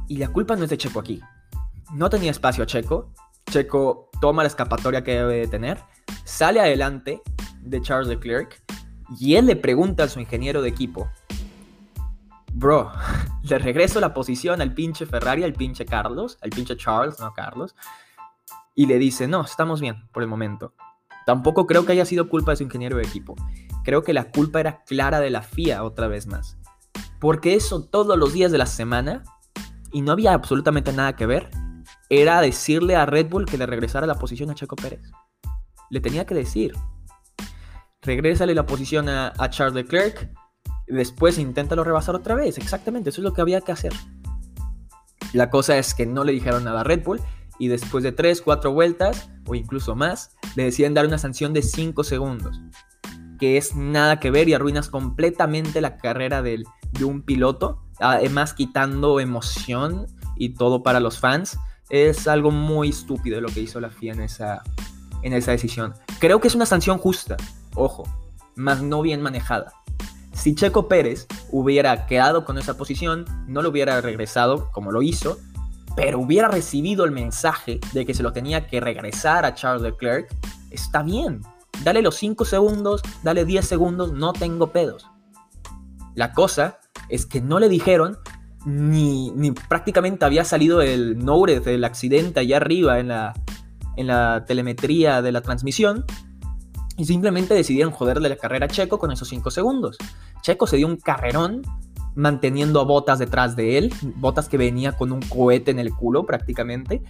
y 0.08 0.18
la 0.18 0.28
culpa 0.28 0.56
no 0.56 0.64
es 0.64 0.70
de 0.70 0.78
Checo 0.78 1.00
aquí. 1.00 1.22
No 1.94 2.10
tenía 2.10 2.32
espacio 2.32 2.64
a 2.64 2.68
Checo. 2.68 3.12
Checo 3.50 4.10
toma 4.24 4.44
la 4.44 4.48
escapatoria 4.48 5.04
que 5.04 5.16
debe 5.16 5.36
de 5.36 5.48
tener, 5.50 5.84
sale 6.24 6.62
adelante 6.62 7.22
de 7.60 7.82
Charles 7.82 8.08
Leclerc 8.08 8.64
y 9.20 9.36
él 9.36 9.48
le 9.48 9.58
pregunta 9.58 10.06
a 10.06 10.08
su 10.08 10.22
ingeniero 10.22 10.62
de 10.62 10.70
equipo, 10.70 11.12
bro, 12.54 12.90
le 13.44 13.60
regreso 13.60 14.00
la 14.00 14.14
posición 14.14 14.62
al 14.62 14.74
pinche 14.74 15.06
Ferrari, 15.06 15.44
al 15.44 15.52
pinche 15.52 15.84
Carlos, 15.84 16.38
al 16.42 16.52
pinche 16.52 16.78
Charles, 16.78 17.20
no 17.20 17.34
Carlos 17.34 17.76
y 18.76 18.86
le 18.86 18.98
dice, 18.98 19.28
no, 19.28 19.42
estamos 19.42 19.82
bien 19.82 20.08
por 20.14 20.24
el 20.24 20.30
momento. 20.30 20.74
Tampoco 21.26 21.68
creo 21.68 21.86
que 21.86 21.92
haya 21.92 22.06
sido 22.06 22.30
culpa 22.30 22.52
de 22.52 22.56
su 22.56 22.64
ingeniero 22.64 22.96
de 22.96 23.04
equipo. 23.04 23.36
Creo 23.84 24.04
que 24.04 24.14
la 24.14 24.32
culpa 24.32 24.62
era 24.62 24.86
clara 24.86 25.20
de 25.20 25.32
la 25.32 25.42
FIA 25.42 25.84
otra 25.84 26.08
vez 26.08 26.28
más. 26.28 26.58
Porque 27.20 27.56
eso 27.56 27.84
todos 27.84 28.18
los 28.18 28.32
días 28.32 28.54
de 28.54 28.58
la 28.58 28.68
semana, 28.68 29.26
y 29.92 30.02
no 30.02 30.14
había 30.14 30.34
absolutamente 30.34 30.94
nada 30.94 31.18
que 31.18 31.26
ver, 31.26 31.50
era 32.10 32.42
decirle 32.42 32.96
a 32.96 33.06
Red 33.06 33.30
Bull 33.30 33.46
que 33.46 33.58
le 33.58 33.66
regresara 33.66 34.08
la 34.08 34.16
posición 34.16 34.50
a 34.50 34.56
Checo 34.56 34.76
Pérez. 34.76 35.02
Le 35.90 36.00
tenía 36.00 36.26
que 36.26 36.36
decir. 36.36 36.74
Regrésale 38.02 38.54
la 38.54 38.66
posición 38.66 39.08
a, 39.08 39.34
Charles 39.50 39.76
Leclerc, 39.76 40.30
después 40.88 41.38
inténtalo 41.38 41.84
rebasar 41.84 42.16
otra 42.16 42.36
vez. 42.36 42.58
Exactamente, 42.58 43.10
eso 43.10 43.22
es 43.22 43.24
lo 43.24 43.34
que 43.34 43.42
había 43.42 43.62
que 43.62 43.72
hacer. 43.72 43.94
La 45.32 45.50
cosa 45.50 45.78
es 45.78 45.94
que 45.94 46.06
no 46.06 46.24
le 46.24 46.34
dijeron 46.34 46.66
nada 46.66 46.82
a 46.82 46.84
Red 46.84 47.04
Bull 47.04 47.22
y 47.60 47.70
después 47.70 48.04
de 48.04 48.12
3, 48.12 48.42
4 48.42 48.74
vueltas 48.74 49.30
o 49.46 49.56
incluso 49.56 49.96
más, 49.96 50.36
le 50.56 50.66
deciden 50.66 50.94
dar 50.94 51.06
una 51.06 51.18
sanción 51.18 51.54
de 51.54 51.62
5 51.62 52.04
segundos, 52.04 52.60
que 53.40 53.58
es 53.58 53.76
nada 53.76 54.20
que 54.20 54.32
ver 54.32 54.50
y 54.50 54.54
arruinas 54.54 54.90
completamente 54.90 55.80
la 55.80 55.98
carrera 55.98 56.42
de 56.42 56.66
un 57.04 57.24
piloto, 57.24 57.84
además 58.00 58.54
quitando 58.54 59.20
emoción 59.20 60.08
y 60.36 60.56
todo 60.56 60.84
para 60.84 61.00
los 61.00 61.20
fans. 61.20 61.58
Es 61.94 62.28
algo 62.28 62.50
muy 62.50 62.90
estúpido 62.90 63.40
lo 63.40 63.50
que 63.50 63.60
hizo 63.60 63.80
la 63.80 63.92
FIA 63.92 64.14
en 64.14 64.22
esa, 64.22 64.64
en 65.22 65.32
esa 65.32 65.52
decisión. 65.52 65.94
Creo 66.20 66.42
que 66.42 66.48
es 66.48 66.56
una 66.56 66.66
sanción 66.66 66.98
justa, 66.98 67.38
ojo, 67.76 68.04
más 68.56 68.82
no 68.82 69.04
bien 69.04 69.22
manejada. 69.22 69.74
Si 70.32 70.56
Checo 70.56 70.88
Pérez 70.88 71.28
hubiera 71.52 72.08
quedado 72.08 72.46
con 72.46 72.58
esa 72.58 72.78
posición, 72.78 73.26
no 73.46 73.62
lo 73.62 73.70
hubiera 73.70 74.02
regresado 74.02 74.72
como 74.72 74.92
lo 74.92 75.04
hizo, 75.04 75.38
pero 75.96 76.18
hubiera 76.18 76.48
recibido 76.48 77.06
el 77.06 77.12
mensaje 77.12 77.80
de 77.94 78.08
que 78.08 78.16
se 78.16 78.24
lo 78.24 78.34
tenía 78.34 78.66
que 78.66 78.80
regresar 78.80 79.46
a 79.46 79.54
Charles 79.54 79.84
Leclerc, 79.84 80.36
está 80.72 81.04
bien. 81.04 81.42
Dale 81.84 82.02
los 82.02 82.16
5 82.16 82.44
segundos, 82.44 83.04
dale 83.22 83.46
10 83.46 83.68
segundos, 83.68 84.14
no 84.14 84.34
tengo 84.34 84.72
pedos. 84.72 85.12
La 86.16 86.34
cosa 86.34 86.80
es 87.10 87.28
que 87.28 87.40
no 87.40 87.60
le 87.60 87.70
dijeron 87.70 88.18
ni, 88.66 89.32
ni 89.32 89.52
prácticamente 89.52 90.26
había 90.26 90.46
salido 90.46 90.82
el 90.82 91.24
note 91.24 91.60
del 91.60 91.84
accidente 91.84 92.40
allá 92.40 92.58
arriba 92.58 93.00
en 93.00 93.10
la, 93.10 93.34
en 93.98 94.08
la 94.08 94.46
telemetría 94.46 95.22
de 95.22 95.32
la 95.32 95.42
transmisión 95.42 96.06
y 96.98 97.06
simplemente 97.06 97.54
decidieron 97.54 97.92
joderle 97.92 98.30
la 98.30 98.36
carrera 98.36 98.66
a 98.66 98.70
Checo 98.70 99.00
con 99.00 99.12
esos 99.12 99.28
5 99.28 99.52
segundos. 99.52 99.98
Checo 100.42 100.68
se 100.68 100.78
dio 100.78 100.88
un 100.88 100.98
carrerón 100.98 101.64
manteniendo 102.16 102.80
a 102.80 102.84
Botas 102.84 103.20
detrás 103.20 103.56
de 103.56 103.78
él, 103.78 103.94
Botas 104.18 104.48
que 104.48 104.58
venía 104.58 104.92
con 104.92 105.12
un 105.12 105.22
cohete 105.22 105.72
en 105.72 105.80
el 105.80 105.92
culo 105.92 106.26
prácticamente, 106.26 107.02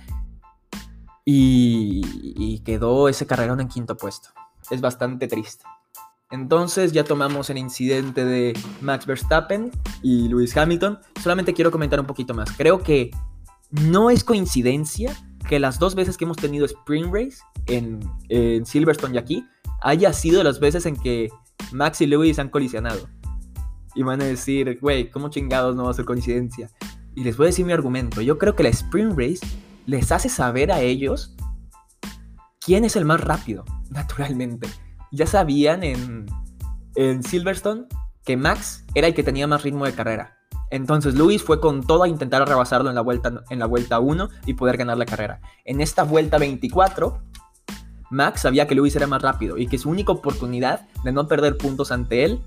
y, 1.25 2.59
quedó 2.65 3.09
ese 3.09 3.25
carrerón 3.25 3.61
en 3.61 3.67
quinto 3.67 3.95
puesto. 3.95 4.29
Es 4.69 4.81
bastante 4.81 5.27
triste. 5.27 5.65
Entonces 6.33 6.93
ya 6.93 7.03
tomamos 7.03 7.51
el 7.51 7.59
incidente 7.59 8.25
de 8.25 8.57
Max 8.81 9.05
Verstappen 9.05 9.69
y 10.01 10.27
Lewis 10.29 10.57
Hamilton. 10.57 10.97
Solamente 11.21 11.53
quiero 11.53 11.69
comentar 11.69 11.99
un 11.99 12.07
poquito 12.07 12.33
más. 12.33 12.51
Creo 12.57 12.81
que 12.81 13.11
no 13.69 14.09
es 14.09 14.23
coincidencia 14.23 15.15
que 15.47 15.59
las 15.59 15.77
dos 15.77 15.93
veces 15.93 16.17
que 16.17 16.25
hemos 16.25 16.37
tenido 16.37 16.65
Spring 16.65 17.13
Race 17.13 17.37
en, 17.67 18.65
Silverstone 18.65 19.13
y 19.13 19.17
aquí 19.19 19.45
haya 19.83 20.11
sido 20.11 20.43
las 20.43 20.59
veces 20.59 20.87
en 20.87 20.95
que 20.95 21.29
Max 21.71 22.01
y 22.01 22.07
Lewis 22.07 22.39
han 22.39 22.49
colisionado 22.49 23.07
y 23.93 24.01
van 24.01 24.19
a 24.19 24.25
decir, 24.25 24.79
güey, 24.81 25.11
¿cómo 25.11 25.29
chingados 25.29 25.75
no 25.75 25.83
va 25.83 25.91
a 25.91 25.93
ser 25.93 26.05
coincidencia? 26.05 26.71
Y 27.13 27.23
les 27.23 27.37
voy 27.37 27.45
a 27.45 27.49
decir 27.49 27.63
mi 27.63 27.73
argumento. 27.73 28.21
Yo 28.21 28.39
creo 28.39 28.55
que 28.55 28.63
la 28.63 28.69
Spring 28.69 29.11
Race 29.15 29.45
les 29.85 30.11
hace 30.11 30.29
saber 30.29 30.71
a 30.71 30.81
ellos 30.81 31.35
quién 32.59 32.85
es 32.85 32.95
el 32.95 33.05
más 33.05 33.21
rápido, 33.21 33.65
naturalmente. 33.91 34.67
Ya 35.13 35.27
sabían 35.27 35.83
en, 35.83 36.25
Silverstone 37.23 37.85
que 38.25 38.35
Max 38.35 38.83
era 38.95 39.07
el 39.07 39.13
que 39.13 39.23
tenía 39.23 39.47
más 39.47 39.61
ritmo 39.61 39.85
de 39.85 39.93
carrera. 39.93 40.37
Entonces 40.71 41.13
Luis 41.13 41.43
fue 41.43 41.61
con 41.61 41.83
todo 41.85 42.03
a 42.03 42.07
intentar 42.07 42.47
rebasarlo 42.47 42.89
en 42.89 42.95
la 42.95 43.01
vuelta 43.01 43.43
en 43.51 43.59
la 43.59 43.67
vuelta 43.67 43.99
1 43.99 44.29
y 44.47 44.55
poder 44.55 44.77
ganar 44.77 44.97
la 44.97 45.05
carrera. 45.05 45.39
En 45.65 45.81
esta 45.81 46.01
vuelta 46.03 46.39
24, 46.39 47.21
Max 48.09 48.41
sabía 48.41 48.67
que 48.67 48.73
Luis 48.73 48.95
era 48.95 49.05
más 49.05 49.21
rápido 49.21 49.57
y 49.57 49.67
que 49.67 49.77
su 49.77 49.89
única 49.89 50.11
oportunidad 50.11 50.87
de 51.03 51.11
no 51.11 51.27
perder 51.27 51.57
puntos 51.57 51.91
ante 51.91 52.25
él 52.25 52.41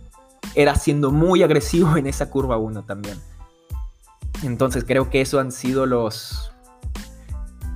era 0.56 0.74
siendo 0.74 1.12
muy 1.12 1.44
agresivo 1.44 1.96
en 1.96 2.08
esa 2.08 2.30
curva 2.30 2.56
1 2.56 2.84
también. 2.84 3.20
Entonces 4.42 4.84
creo 4.84 5.08
que 5.08 5.20
eso 5.20 5.38
han 5.38 5.52
sido 5.52 5.86
los 5.86 6.52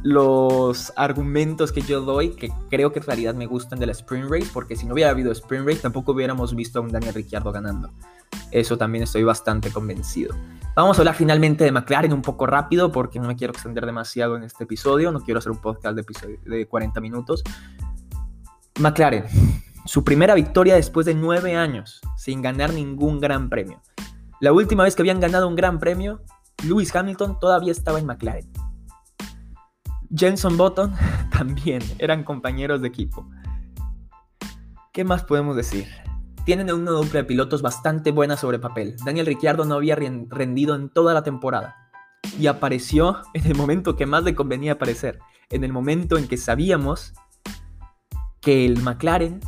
los 0.03 0.93
argumentos 0.97 1.73
que 1.73 1.83
yo 1.83 2.01
doy, 2.01 2.31
que 2.31 2.51
creo 2.71 2.93
que 2.93 3.01
en 3.01 3.07
realidad 3.07 3.35
me 3.35 3.47
gustan 3.47 3.79
de 3.79 3.87
la 3.87 3.93
Spring 3.93 4.25
Race, 4.31 4.49
porque 4.53 4.77
si 4.77 4.87
no 4.87 4.95
hubiera 4.95 5.11
habido 5.11 5.31
Spring 5.33 5.67
Race 5.67 5.81
tampoco 5.81 6.13
hubiéramos 6.13 6.55
visto 6.55 6.79
a 6.79 6.83
un 6.83 6.89
Daniel 6.89 7.15
Ricciardo 7.15 7.53
ganando. 7.53 7.91
Eso 8.51 8.79
también 8.79 9.05
estoy 9.05 9.25
bastante 9.25 9.71
convencido. 9.71 10.35
Vamos 10.75 10.99
a 10.99 11.03
hablar 11.03 11.15
finalmente 11.15 11.65
de 11.65 11.73
McLaren 11.73 12.13
un 12.13 12.23
poco 12.23 12.47
rápido, 12.47 12.91
porque 12.91 13.21
no 13.21 13.29
me 13.29 13.37
quiero 13.37 13.53
extender 13.53 13.85
demasiado 13.85 14.37
en 14.37 14.45
este 14.45 14.65
episodio, 14.65 15.13
no 15.13 15.21
quiero 15.21 15.39
hacer 15.39 15.53
un 15.53 15.59
podcast 15.59 15.95
de, 15.95 16.01
episodio 16.01 16.39
de 16.45 16.67
40 16.67 17.01
minutos. 17.01 17.43
McLaren, 18.79 19.25
su 19.85 20.05
primera 20.05 20.35
victoria 20.35 20.75
después 20.75 21.07
de 21.07 21.15
nueve 21.15 21.57
años, 21.57 22.01
sin 22.17 22.41
ganar 22.41 22.73
ningún 22.73 23.21
gran 23.21 23.51
premio. 23.51 23.83
La 24.41 24.53
última 24.53 24.85
vez 24.85 24.97
que 24.97 25.03
habían 25.03 25.21
ganado 25.21 25.47
un 25.47 25.57
gran 25.57 25.79
premio, 25.79 26.23
Lewis 26.65 26.95
Hamilton 26.95 27.39
todavía 27.39 27.73
estaba 27.73 27.99
en 27.99 28.07
McLaren. 28.07 28.60
Jenson 30.15 30.57
Button 30.57 30.93
también 31.31 31.83
eran 31.99 32.25
compañeros 32.25 32.83
de 32.83 32.89
equipo. 32.89 33.29
¿Qué 34.93 35.05
más 35.05 35.25
podemos 35.25 35.55
decir? 35.57 35.87
Tienen 36.45 36.73
una 36.73 36.91
dupla 36.91 37.21
de 37.21 37.25
pilotos 37.25 37.63
bastante 37.63 38.11
buena 38.11 38.37
sobre 38.37 38.59
papel. 38.59 38.97
Daniel 39.05 39.27
Ricciardo 39.27 39.65
no 39.65 39.77
había 39.77 39.95
rendido 39.95 40.75
en 40.75 40.89
toda 40.89 41.15
la 41.15 41.23
temporada 41.23 41.77
y 42.39 42.49
apareció 42.49 43.23
en 43.35 43.47
el 43.47 43.55
momento 43.55 43.97
que 43.97 44.07
más 44.07 44.25
le 44.25 44.35
convenía 44.35 44.73
aparecer, 44.73 45.21
en 45.49 45.65
el 45.65 45.73
momento 45.73 46.19
en 46.19 46.27
que 46.27 46.37
sabíamos 46.37 47.13
que 48.41 48.67
el 48.67 48.83
McLaren 48.83 49.41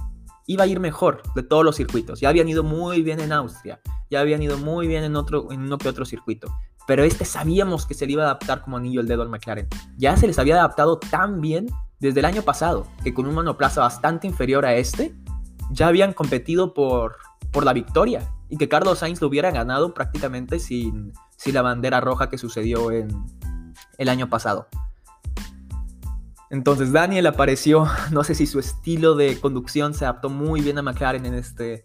iba 0.46 0.64
a 0.64 0.66
ir 0.66 0.80
mejor 0.80 1.22
de 1.34 1.42
todos 1.42 1.64
los 1.64 1.76
circuitos. 1.76 2.20
Ya 2.20 2.28
habían 2.28 2.48
ido 2.48 2.62
muy 2.62 3.02
bien 3.02 3.20
en 3.20 3.32
Austria, 3.32 3.80
ya 4.10 4.20
habían 4.20 4.42
ido 4.42 4.58
muy 4.58 4.86
bien 4.86 5.02
en, 5.02 5.16
otro, 5.16 5.50
en 5.50 5.62
uno 5.62 5.78
que 5.78 5.88
otro 5.88 6.04
circuito 6.04 6.52
pero 6.86 7.04
este 7.04 7.24
sabíamos 7.24 7.86
que 7.86 7.94
se 7.94 8.06
le 8.06 8.12
iba 8.12 8.22
a 8.22 8.26
adaptar 8.26 8.62
como 8.62 8.76
anillo 8.76 9.00
el 9.00 9.06
dedo 9.06 9.22
al 9.22 9.28
McLaren. 9.28 9.68
Ya 9.96 10.16
se 10.16 10.26
les 10.26 10.38
había 10.38 10.56
adaptado 10.56 10.98
tan 10.98 11.40
bien 11.40 11.66
desde 12.00 12.20
el 12.20 12.26
año 12.26 12.42
pasado, 12.42 12.86
que 13.04 13.14
con 13.14 13.26
un 13.26 13.34
monoplaza 13.34 13.80
bastante 13.80 14.26
inferior 14.26 14.66
a 14.66 14.74
este, 14.74 15.14
ya 15.70 15.86
habían 15.86 16.12
competido 16.12 16.74
por, 16.74 17.16
la 17.62 17.72
victoria 17.72 18.28
y 18.48 18.56
que 18.56 18.68
Carlos 18.68 19.00
Sainz 19.00 19.20
lo 19.20 19.28
hubiera 19.28 19.50
ganado 19.50 19.92
prácticamente 19.92 20.58
sin, 20.58 21.12
sin 21.36 21.54
la 21.54 21.62
bandera 21.62 22.00
roja 22.00 22.30
que 22.30 22.38
sucedió 22.38 22.90
en 22.90 23.08
el 23.98 24.08
año 24.08 24.28
pasado. 24.28 24.68
Entonces 26.50 26.92
Daniel 26.92 27.26
apareció, 27.26 27.86
no 28.10 28.24
sé 28.24 28.34
si 28.34 28.46
su 28.46 28.58
estilo 28.58 29.14
de 29.14 29.38
conducción 29.38 29.94
se 29.94 30.04
adaptó 30.04 30.28
muy 30.28 30.60
bien 30.60 30.78
a 30.78 30.82
McLaren 30.82 31.24
en 31.26 31.34
este, 31.34 31.84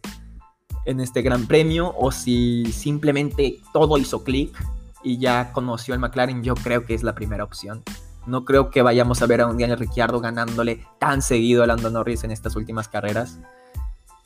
en 0.86 1.00
este 1.00 1.22
gran 1.22 1.48
premio 1.48 1.94
o 1.98 2.12
si 2.12 2.66
simplemente 2.72 3.60
todo 3.72 3.98
hizo 3.98 4.24
clic 4.24 4.58
y 5.04 5.20
ya 5.20 5.52
conoció 5.54 5.94
el 5.94 6.00
McLaren, 6.00 6.44
yo 6.44 6.56
creo 6.56 6.86
que 6.86 6.94
es 6.94 7.04
la 7.04 7.16
primera 7.16 7.44
opción. 7.44 7.84
No 8.26 8.44
creo 8.44 8.70
que 8.70 8.82
vayamos 8.82 9.22
a 9.22 9.26
ver 9.26 9.42
a 9.42 9.48
un 9.48 9.58
Daniel 9.58 9.80
Ricciardo 9.80 10.20
ganándole 10.20 10.86
tan 11.00 11.22
seguido 11.22 11.64
a 11.64 11.68
Lando 11.68 11.90
Norris 11.90 12.24
en 12.24 12.32
estas 12.32 12.56
últimas 12.56 12.90
carreras. 12.90 13.40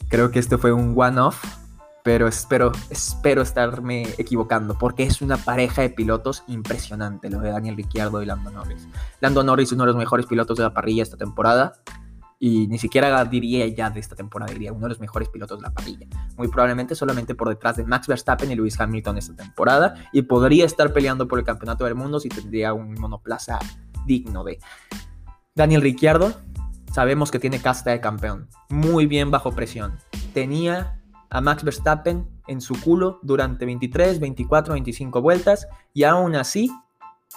Creo 0.10 0.32
que 0.32 0.40
este 0.40 0.58
fue 0.58 0.74
un 0.74 0.94
one-off, 0.98 1.44
pero 2.04 2.28
espero, 2.28 2.72
espero 2.90 3.44
estarme 3.44 4.08
equivocando, 4.18 4.78
porque 4.78 5.04
es 5.04 5.22
una 5.22 5.38
pareja 5.38 5.84
de 5.84 5.90
pilotos 5.90 6.44
impresionante 6.48 7.30
lo 7.30 7.40
de 7.40 7.52
Daniel 7.52 7.78
Ricciardo 7.78 8.24
y 8.24 8.26
Lando 8.26 8.50
Norris. 8.50 8.88
Lando 9.20 9.44
Norris 9.44 9.70
es 9.70 9.74
uno 9.74 9.84
de 9.84 9.88
los 9.88 9.98
mejores 9.98 10.26
pilotos 10.26 10.58
de 10.58 10.64
la 10.64 10.74
parrilla 10.74 11.04
esta 11.04 11.18
temporada, 11.18 11.74
y 12.44 12.66
ni 12.66 12.80
siquiera 12.80 13.24
diría 13.26 13.68
ya 13.68 13.92
de 13.92 14.00
esta 14.00 14.16
temporada, 14.16 14.52
diría 14.52 14.74
uno 14.74 14.88
de 14.88 14.90
los 14.90 15.00
mejores 15.00 15.30
pilotos 15.30 15.60
de 15.60 15.62
la 15.62 15.72
parrilla. 15.72 16.08
Muy 16.38 16.48
probablemente 16.48 16.96
solamente 16.96 17.36
por 17.36 17.48
detrás 17.48 17.78
de 17.78 17.86
Max 17.86 18.08
Verstappen 18.08 18.50
y 18.50 18.56
Lewis 18.56 18.80
Hamilton 18.80 19.20
esta 19.20 19.36
temporada 19.36 19.94
y 20.12 20.24
podría 20.24 20.66
estar 20.66 20.92
peleando 20.92 21.28
por 21.28 21.38
el 21.38 21.46
campeonato 21.46 21.86
del 21.86 21.94
mundo 21.94 22.20
si 22.20 22.30
tendría 22.30 22.74
un 22.74 22.96
monoplaza 22.96 23.60
digno 24.08 24.44
de. 24.44 24.58
Daniel 25.54 25.84
Ricciardo, 25.84 26.34
sabemos 26.92 27.30
que 27.30 27.38
tiene 27.38 27.62
casta 27.62 27.92
de 27.92 28.02
campeón, 28.02 28.50
muy 28.70 29.06
bien 29.06 29.30
bajo 29.30 29.52
presión. 29.52 30.00
Tenía 30.34 31.00
a 31.30 31.42
Max 31.42 31.64
Verstappen 31.64 32.28
en 32.48 32.60
su 32.60 32.74
culo 32.82 33.20
durante 33.22 33.68
23, 33.68 34.20
24, 34.20 34.74
25 34.74 35.22
vueltas 35.22 35.68
y 35.94 36.06
aún 36.06 36.34
así 36.34 36.72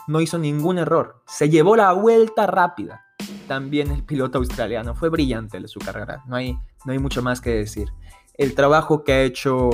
no 0.08 0.22
hizo 0.22 0.38
ningún 0.38 0.78
error. 0.78 1.22
Se 1.26 1.50
llevó 1.50 1.76
la 1.76 1.92
vuelta 1.92 2.46
rápida 2.46 3.03
también 3.46 3.90
el 3.90 4.04
piloto 4.04 4.38
australiano. 4.38 4.94
Fue 4.94 5.08
brillante 5.08 5.66
su 5.68 5.80
carrera, 5.80 6.22
no 6.26 6.36
hay, 6.36 6.56
no 6.84 6.92
hay 6.92 6.98
mucho 6.98 7.22
más 7.22 7.40
que 7.40 7.50
decir. 7.50 7.88
El 8.34 8.54
trabajo 8.54 9.04
que 9.04 9.12
ha 9.12 9.22
hecho 9.22 9.70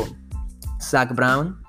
Zach 0.81 1.15
Brown 1.15 1.63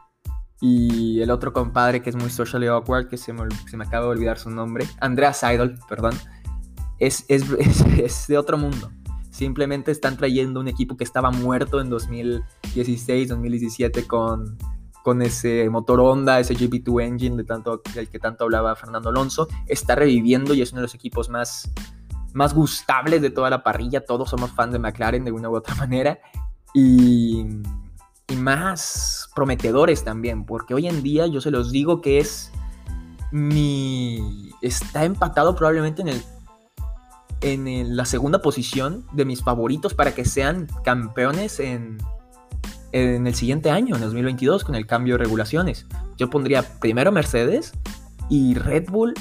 y 0.59 1.21
el 1.21 1.31
otro 1.31 1.53
compadre 1.53 2.01
que 2.01 2.09
es 2.09 2.15
muy 2.15 2.29
socially 2.29 2.67
awkward, 2.67 3.07
que 3.07 3.17
se 3.17 3.33
me, 3.33 3.43
se 3.69 3.77
me 3.77 3.85
acaba 3.85 4.05
de 4.05 4.11
olvidar 4.11 4.37
su 4.37 4.49
nombre, 4.49 4.85
Andrea 4.99 5.33
Seidel, 5.33 5.77
perdón, 5.89 6.13
es, 6.99 7.25
es, 7.29 7.45
es, 7.97 8.27
de 8.27 8.37
otro 8.37 8.57
mundo. 8.57 8.91
Simplemente 9.31 9.91
están 9.91 10.17
trayendo 10.17 10.59
un 10.59 10.67
equipo 10.67 10.97
que 10.97 11.03
estaba 11.03 11.31
muerto 11.31 11.81
en 11.81 11.89
2016, 11.89 13.29
2017 13.29 14.05
con, 14.05 14.57
con 15.03 15.21
ese 15.21 15.69
motor 15.69 15.99
Honda, 15.99 16.39
ese 16.39 16.55
GP2 16.55 17.03
engine 17.03 17.37
de 17.37 17.43
tanto, 17.43 17.81
del 17.93 18.09
que 18.09 18.19
tanto 18.19 18.43
hablaba 18.43 18.75
Fernando 18.75 19.09
Alonso, 19.09 19.47
está 19.67 19.95
reviviendo 19.95 20.53
y 20.53 20.61
es 20.61 20.71
uno 20.71 20.81
de 20.81 20.87
los 20.87 20.95
equipos 20.95 21.29
más, 21.29 21.71
más 22.33 22.53
gustables 22.53 23.21
de 23.21 23.29
toda 23.29 23.49
la 23.49 23.63
parrilla. 23.63 24.05
Todos 24.05 24.29
somos 24.29 24.51
fans 24.51 24.73
de 24.73 24.79
McLaren 24.79 25.25
de 25.25 25.31
una 25.31 25.49
u 25.49 25.55
otra 25.55 25.75
manera. 25.75 26.19
Y, 26.73 27.45
y 28.27 28.35
más 28.35 29.29
prometedores 29.35 30.03
también, 30.03 30.45
porque 30.45 30.73
hoy 30.73 30.87
en 30.87 31.03
día 31.03 31.27
yo 31.27 31.41
se 31.41 31.51
los 31.51 31.71
digo 31.71 32.01
que 32.01 32.19
es 32.19 32.51
mi... 33.31 34.51
está 34.61 35.03
empatado 35.03 35.55
probablemente 35.55 36.01
en 36.01 36.09
el 36.09 36.23
en 37.41 37.95
la 37.95 38.05
segunda 38.05 38.39
posición 38.43 39.03
de 39.13 39.25
mis 39.25 39.43
favoritos 39.43 39.95
para 39.95 40.13
que 40.13 40.25
sean 40.25 40.67
campeones 40.83 41.59
en, 41.59 41.97
en 42.91 43.27
el 43.27 43.35
siguiente 43.35 43.71
año, 43.71 43.95
en 43.95 44.01
2022, 44.01 44.63
con 44.63 44.75
el 44.75 44.85
cambio 44.85 45.15
de 45.15 45.23
regulaciones. 45.23 45.87
Yo 46.17 46.29
pondría 46.29 46.63
primero 46.79 47.11
Mercedes 47.11 47.73
y 48.29 48.55
Red 48.55 48.89
Bull 48.89 49.13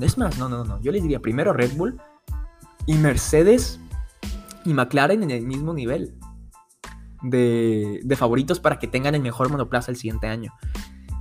es 0.00 0.18
más, 0.18 0.38
no, 0.38 0.48
no, 0.48 0.64
no. 0.64 0.80
Yo 0.80 0.92
les 0.92 1.02
diría 1.02 1.20
primero 1.20 1.52
Red 1.52 1.76
Bull 1.76 2.00
y 2.86 2.94
Mercedes 2.94 3.80
y 4.64 4.74
McLaren 4.74 5.22
en 5.22 5.30
el 5.30 5.46
mismo 5.46 5.72
nivel 5.72 6.14
de, 7.22 8.16
favoritos 8.16 8.60
para 8.60 8.78
que 8.78 8.88
tengan 8.88 9.14
el 9.14 9.22
mejor 9.22 9.48
monoplaza 9.48 9.90
el 9.90 9.96
siguiente 9.96 10.26
año. 10.26 10.52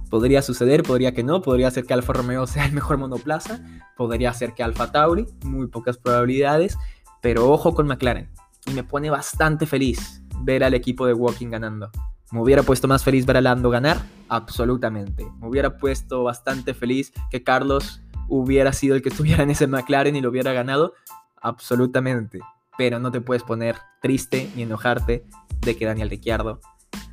Podría 0.09 0.41
suceder, 0.41 0.83
podría 0.83 1.13
que 1.13 1.23
no, 1.23 1.41
podría 1.41 1.69
ser 1.71 1.85
que 1.85 1.93
Alfa 1.93 2.13
Romeo 2.13 2.47
sea 2.47 2.65
el 2.65 2.73
mejor 2.73 2.97
monoplaza, 2.97 3.61
podría 3.95 4.33
ser 4.33 4.53
que 4.53 4.63
Alfa 4.63 4.91
Tauri, 4.91 5.27
muy 5.43 5.67
pocas 5.67 5.97
probabilidades, 5.97 6.77
pero 7.21 7.49
ojo 7.49 7.73
con 7.73 7.87
McLaren. 7.87 8.29
Y 8.65 8.71
me 8.71 8.83
pone 8.83 9.11
bastante 9.11 9.67
feliz 9.67 10.23
ver 10.45 10.63
al 10.63 10.73
equipo 10.73 11.07
de 11.07 11.13
Walking 11.13 11.49
ganando. 11.49 11.89
¿Me 12.31 12.41
hubiera 12.41 12.63
puesto 12.63 12.87
más 12.87 13.03
feliz 13.03 13.25
ver 13.25 13.37
a 13.37 13.41
Lando 13.41 13.69
ganar? 13.69 13.97
Absolutamente. 14.29 15.25
Me 15.39 15.47
hubiera 15.47 15.77
puesto 15.77 16.23
bastante 16.23 16.73
feliz 16.73 17.11
que 17.29 17.43
Carlos 17.43 18.01
hubiera 18.27 18.73
sido 18.73 18.95
el 18.95 19.01
que 19.01 19.09
estuviera 19.09 19.43
en 19.43 19.51
ese 19.51 19.67
McLaren 19.67 20.15
y 20.15 20.21
lo 20.21 20.29
hubiera 20.29 20.53
ganado? 20.53 20.93
Absolutamente. 21.41 22.39
Pero 22.77 22.99
no 22.99 23.11
te 23.11 23.21
puedes 23.21 23.43
poner 23.43 23.75
triste 24.01 24.49
ni 24.55 24.63
enojarte 24.63 25.25
de 25.61 25.75
que 25.75 25.85
Daniel 25.85 26.09
Ricciardo 26.09 26.59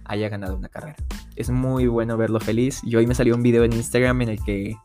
haya 0.05 0.29
ganado 0.29 0.57
una 0.57 0.69
carrera. 0.69 0.97
Es 1.37 1.51
muy 1.51 1.87
bueno 1.87 2.17
verlo 2.17 2.41
feliz. 2.41 2.81
Y 2.85 2.97
hoy 2.97 3.07
me 3.07 3.15
salió 3.15 3.35
un 3.35 3.43
video 3.43 3.65
en 3.65 3.73
Instagram 3.73 4.23
en 4.23 4.29
el 4.31 4.45
que 4.45 4.77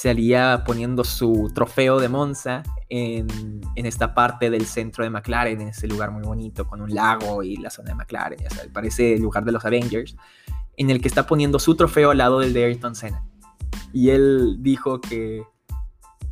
salía 0.00 0.62
poniendo 0.64 1.02
su 1.02 1.50
trofeo 1.52 1.98
de 1.98 2.08
Monza 2.08 2.62
en, 2.88 3.26
en, 3.74 3.86
esta 3.86 4.14
parte 4.14 4.48
del 4.48 4.64
centro 4.66 5.02
de 5.02 5.10
McLaren, 5.10 5.60
en 5.60 5.68
ese 5.68 5.88
lugar 5.88 6.12
muy 6.12 6.22
bonito, 6.22 6.68
con 6.68 6.80
un 6.80 6.94
lago 6.94 7.42
y 7.42 7.56
la 7.56 7.68
zona 7.70 7.88
de 7.90 7.94
McLaren, 7.96 8.38
ya 8.38 8.48
sabes, 8.48 8.70
parece 8.72 9.14
el 9.14 9.22
lugar 9.22 9.44
de 9.44 9.50
los 9.50 9.64
Avengers, 9.64 10.16
en 10.76 10.90
el 10.90 11.00
que 11.00 11.08
está 11.08 11.26
poniendo 11.26 11.58
su 11.58 11.74
trofeo 11.74 12.12
al 12.12 12.18
lado 12.18 12.38
del 12.38 12.52
de 12.52 12.64
Ayrton 12.64 12.94
Senna. 12.94 13.24
Y 13.92 14.10
él 14.10 14.58
dijo 14.60 15.00
que, 15.00 15.42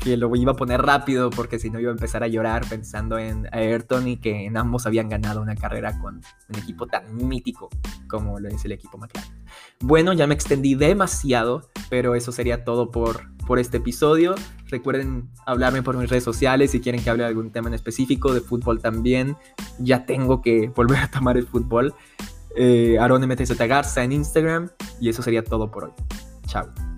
que 0.07 0.17
lo 0.17 0.35
iba 0.37 0.53
a 0.53 0.55
poner 0.55 0.83
rápido 0.83 1.31
porque 1.31 1.59
si 1.59 1.69
no 1.69 1.81
iba 1.81 1.91
a 1.91 1.93
empezar 1.93 2.23
a 2.23 2.29
llorar 2.29 2.65
pensando 2.69 3.19
en 3.19 3.49
Ayrton 3.51 4.07
y 4.07 4.19
que 4.19 4.47
en 4.47 4.57
ambos 4.57 4.87
habían 4.87 5.09
ganado 5.09 5.43
una 5.43 5.57
carrera 5.57 5.99
con 5.99 6.21
un 6.49 6.57
equipo 6.57 6.87
tan 6.87 7.17
mítico 7.27 7.71
como 8.07 8.39
lo 8.39 8.49
es 8.49 8.65
el 8.65 8.71
equipo 8.71 8.99
McLaren. 8.99 9.33
Bueno, 9.81 10.13
ya 10.13 10.29
me 10.29 10.35
extendí 10.35 10.77
demasiado, 10.77 11.69
pero 11.91 12.15
eso 12.15 12.31
sería 12.31 12.63
todo 12.63 12.93
por, 12.93 13.37
por 13.49 13.59
este 13.59 13.79
episodio. 13.79 14.37
Recuerden 14.69 15.29
hablarme 15.45 15.83
por 15.83 15.97
mis 15.97 16.09
redes 16.09 16.23
sociales 16.23 16.71
si 16.71 16.79
quieren 16.79 17.03
que 17.03 17.11
hable 17.11 17.25
de 17.25 17.29
algún 17.31 17.51
tema 17.51 17.67
en 17.67 17.75
específico, 17.75 18.33
de 18.33 18.43
fútbol 18.43 18.81
también. 18.81 19.37
Ya 19.81 20.07
tengo 20.07 20.41
que 20.41 20.69
volver 20.77 20.99
a 20.99 21.11
tomar 21.11 21.37
el 21.37 21.49
fútbol. 21.49 21.95
Eh, 22.55 22.97
Aaron 23.01 23.27
MTZ 23.27 23.59
Garza 23.67 24.05
en 24.05 24.13
Instagram 24.13 24.69
y 25.01 25.09
eso 25.09 25.21
sería 25.21 25.43
todo 25.43 25.69
por 25.69 25.87
hoy. 25.87 25.91
Chao. 26.47 26.96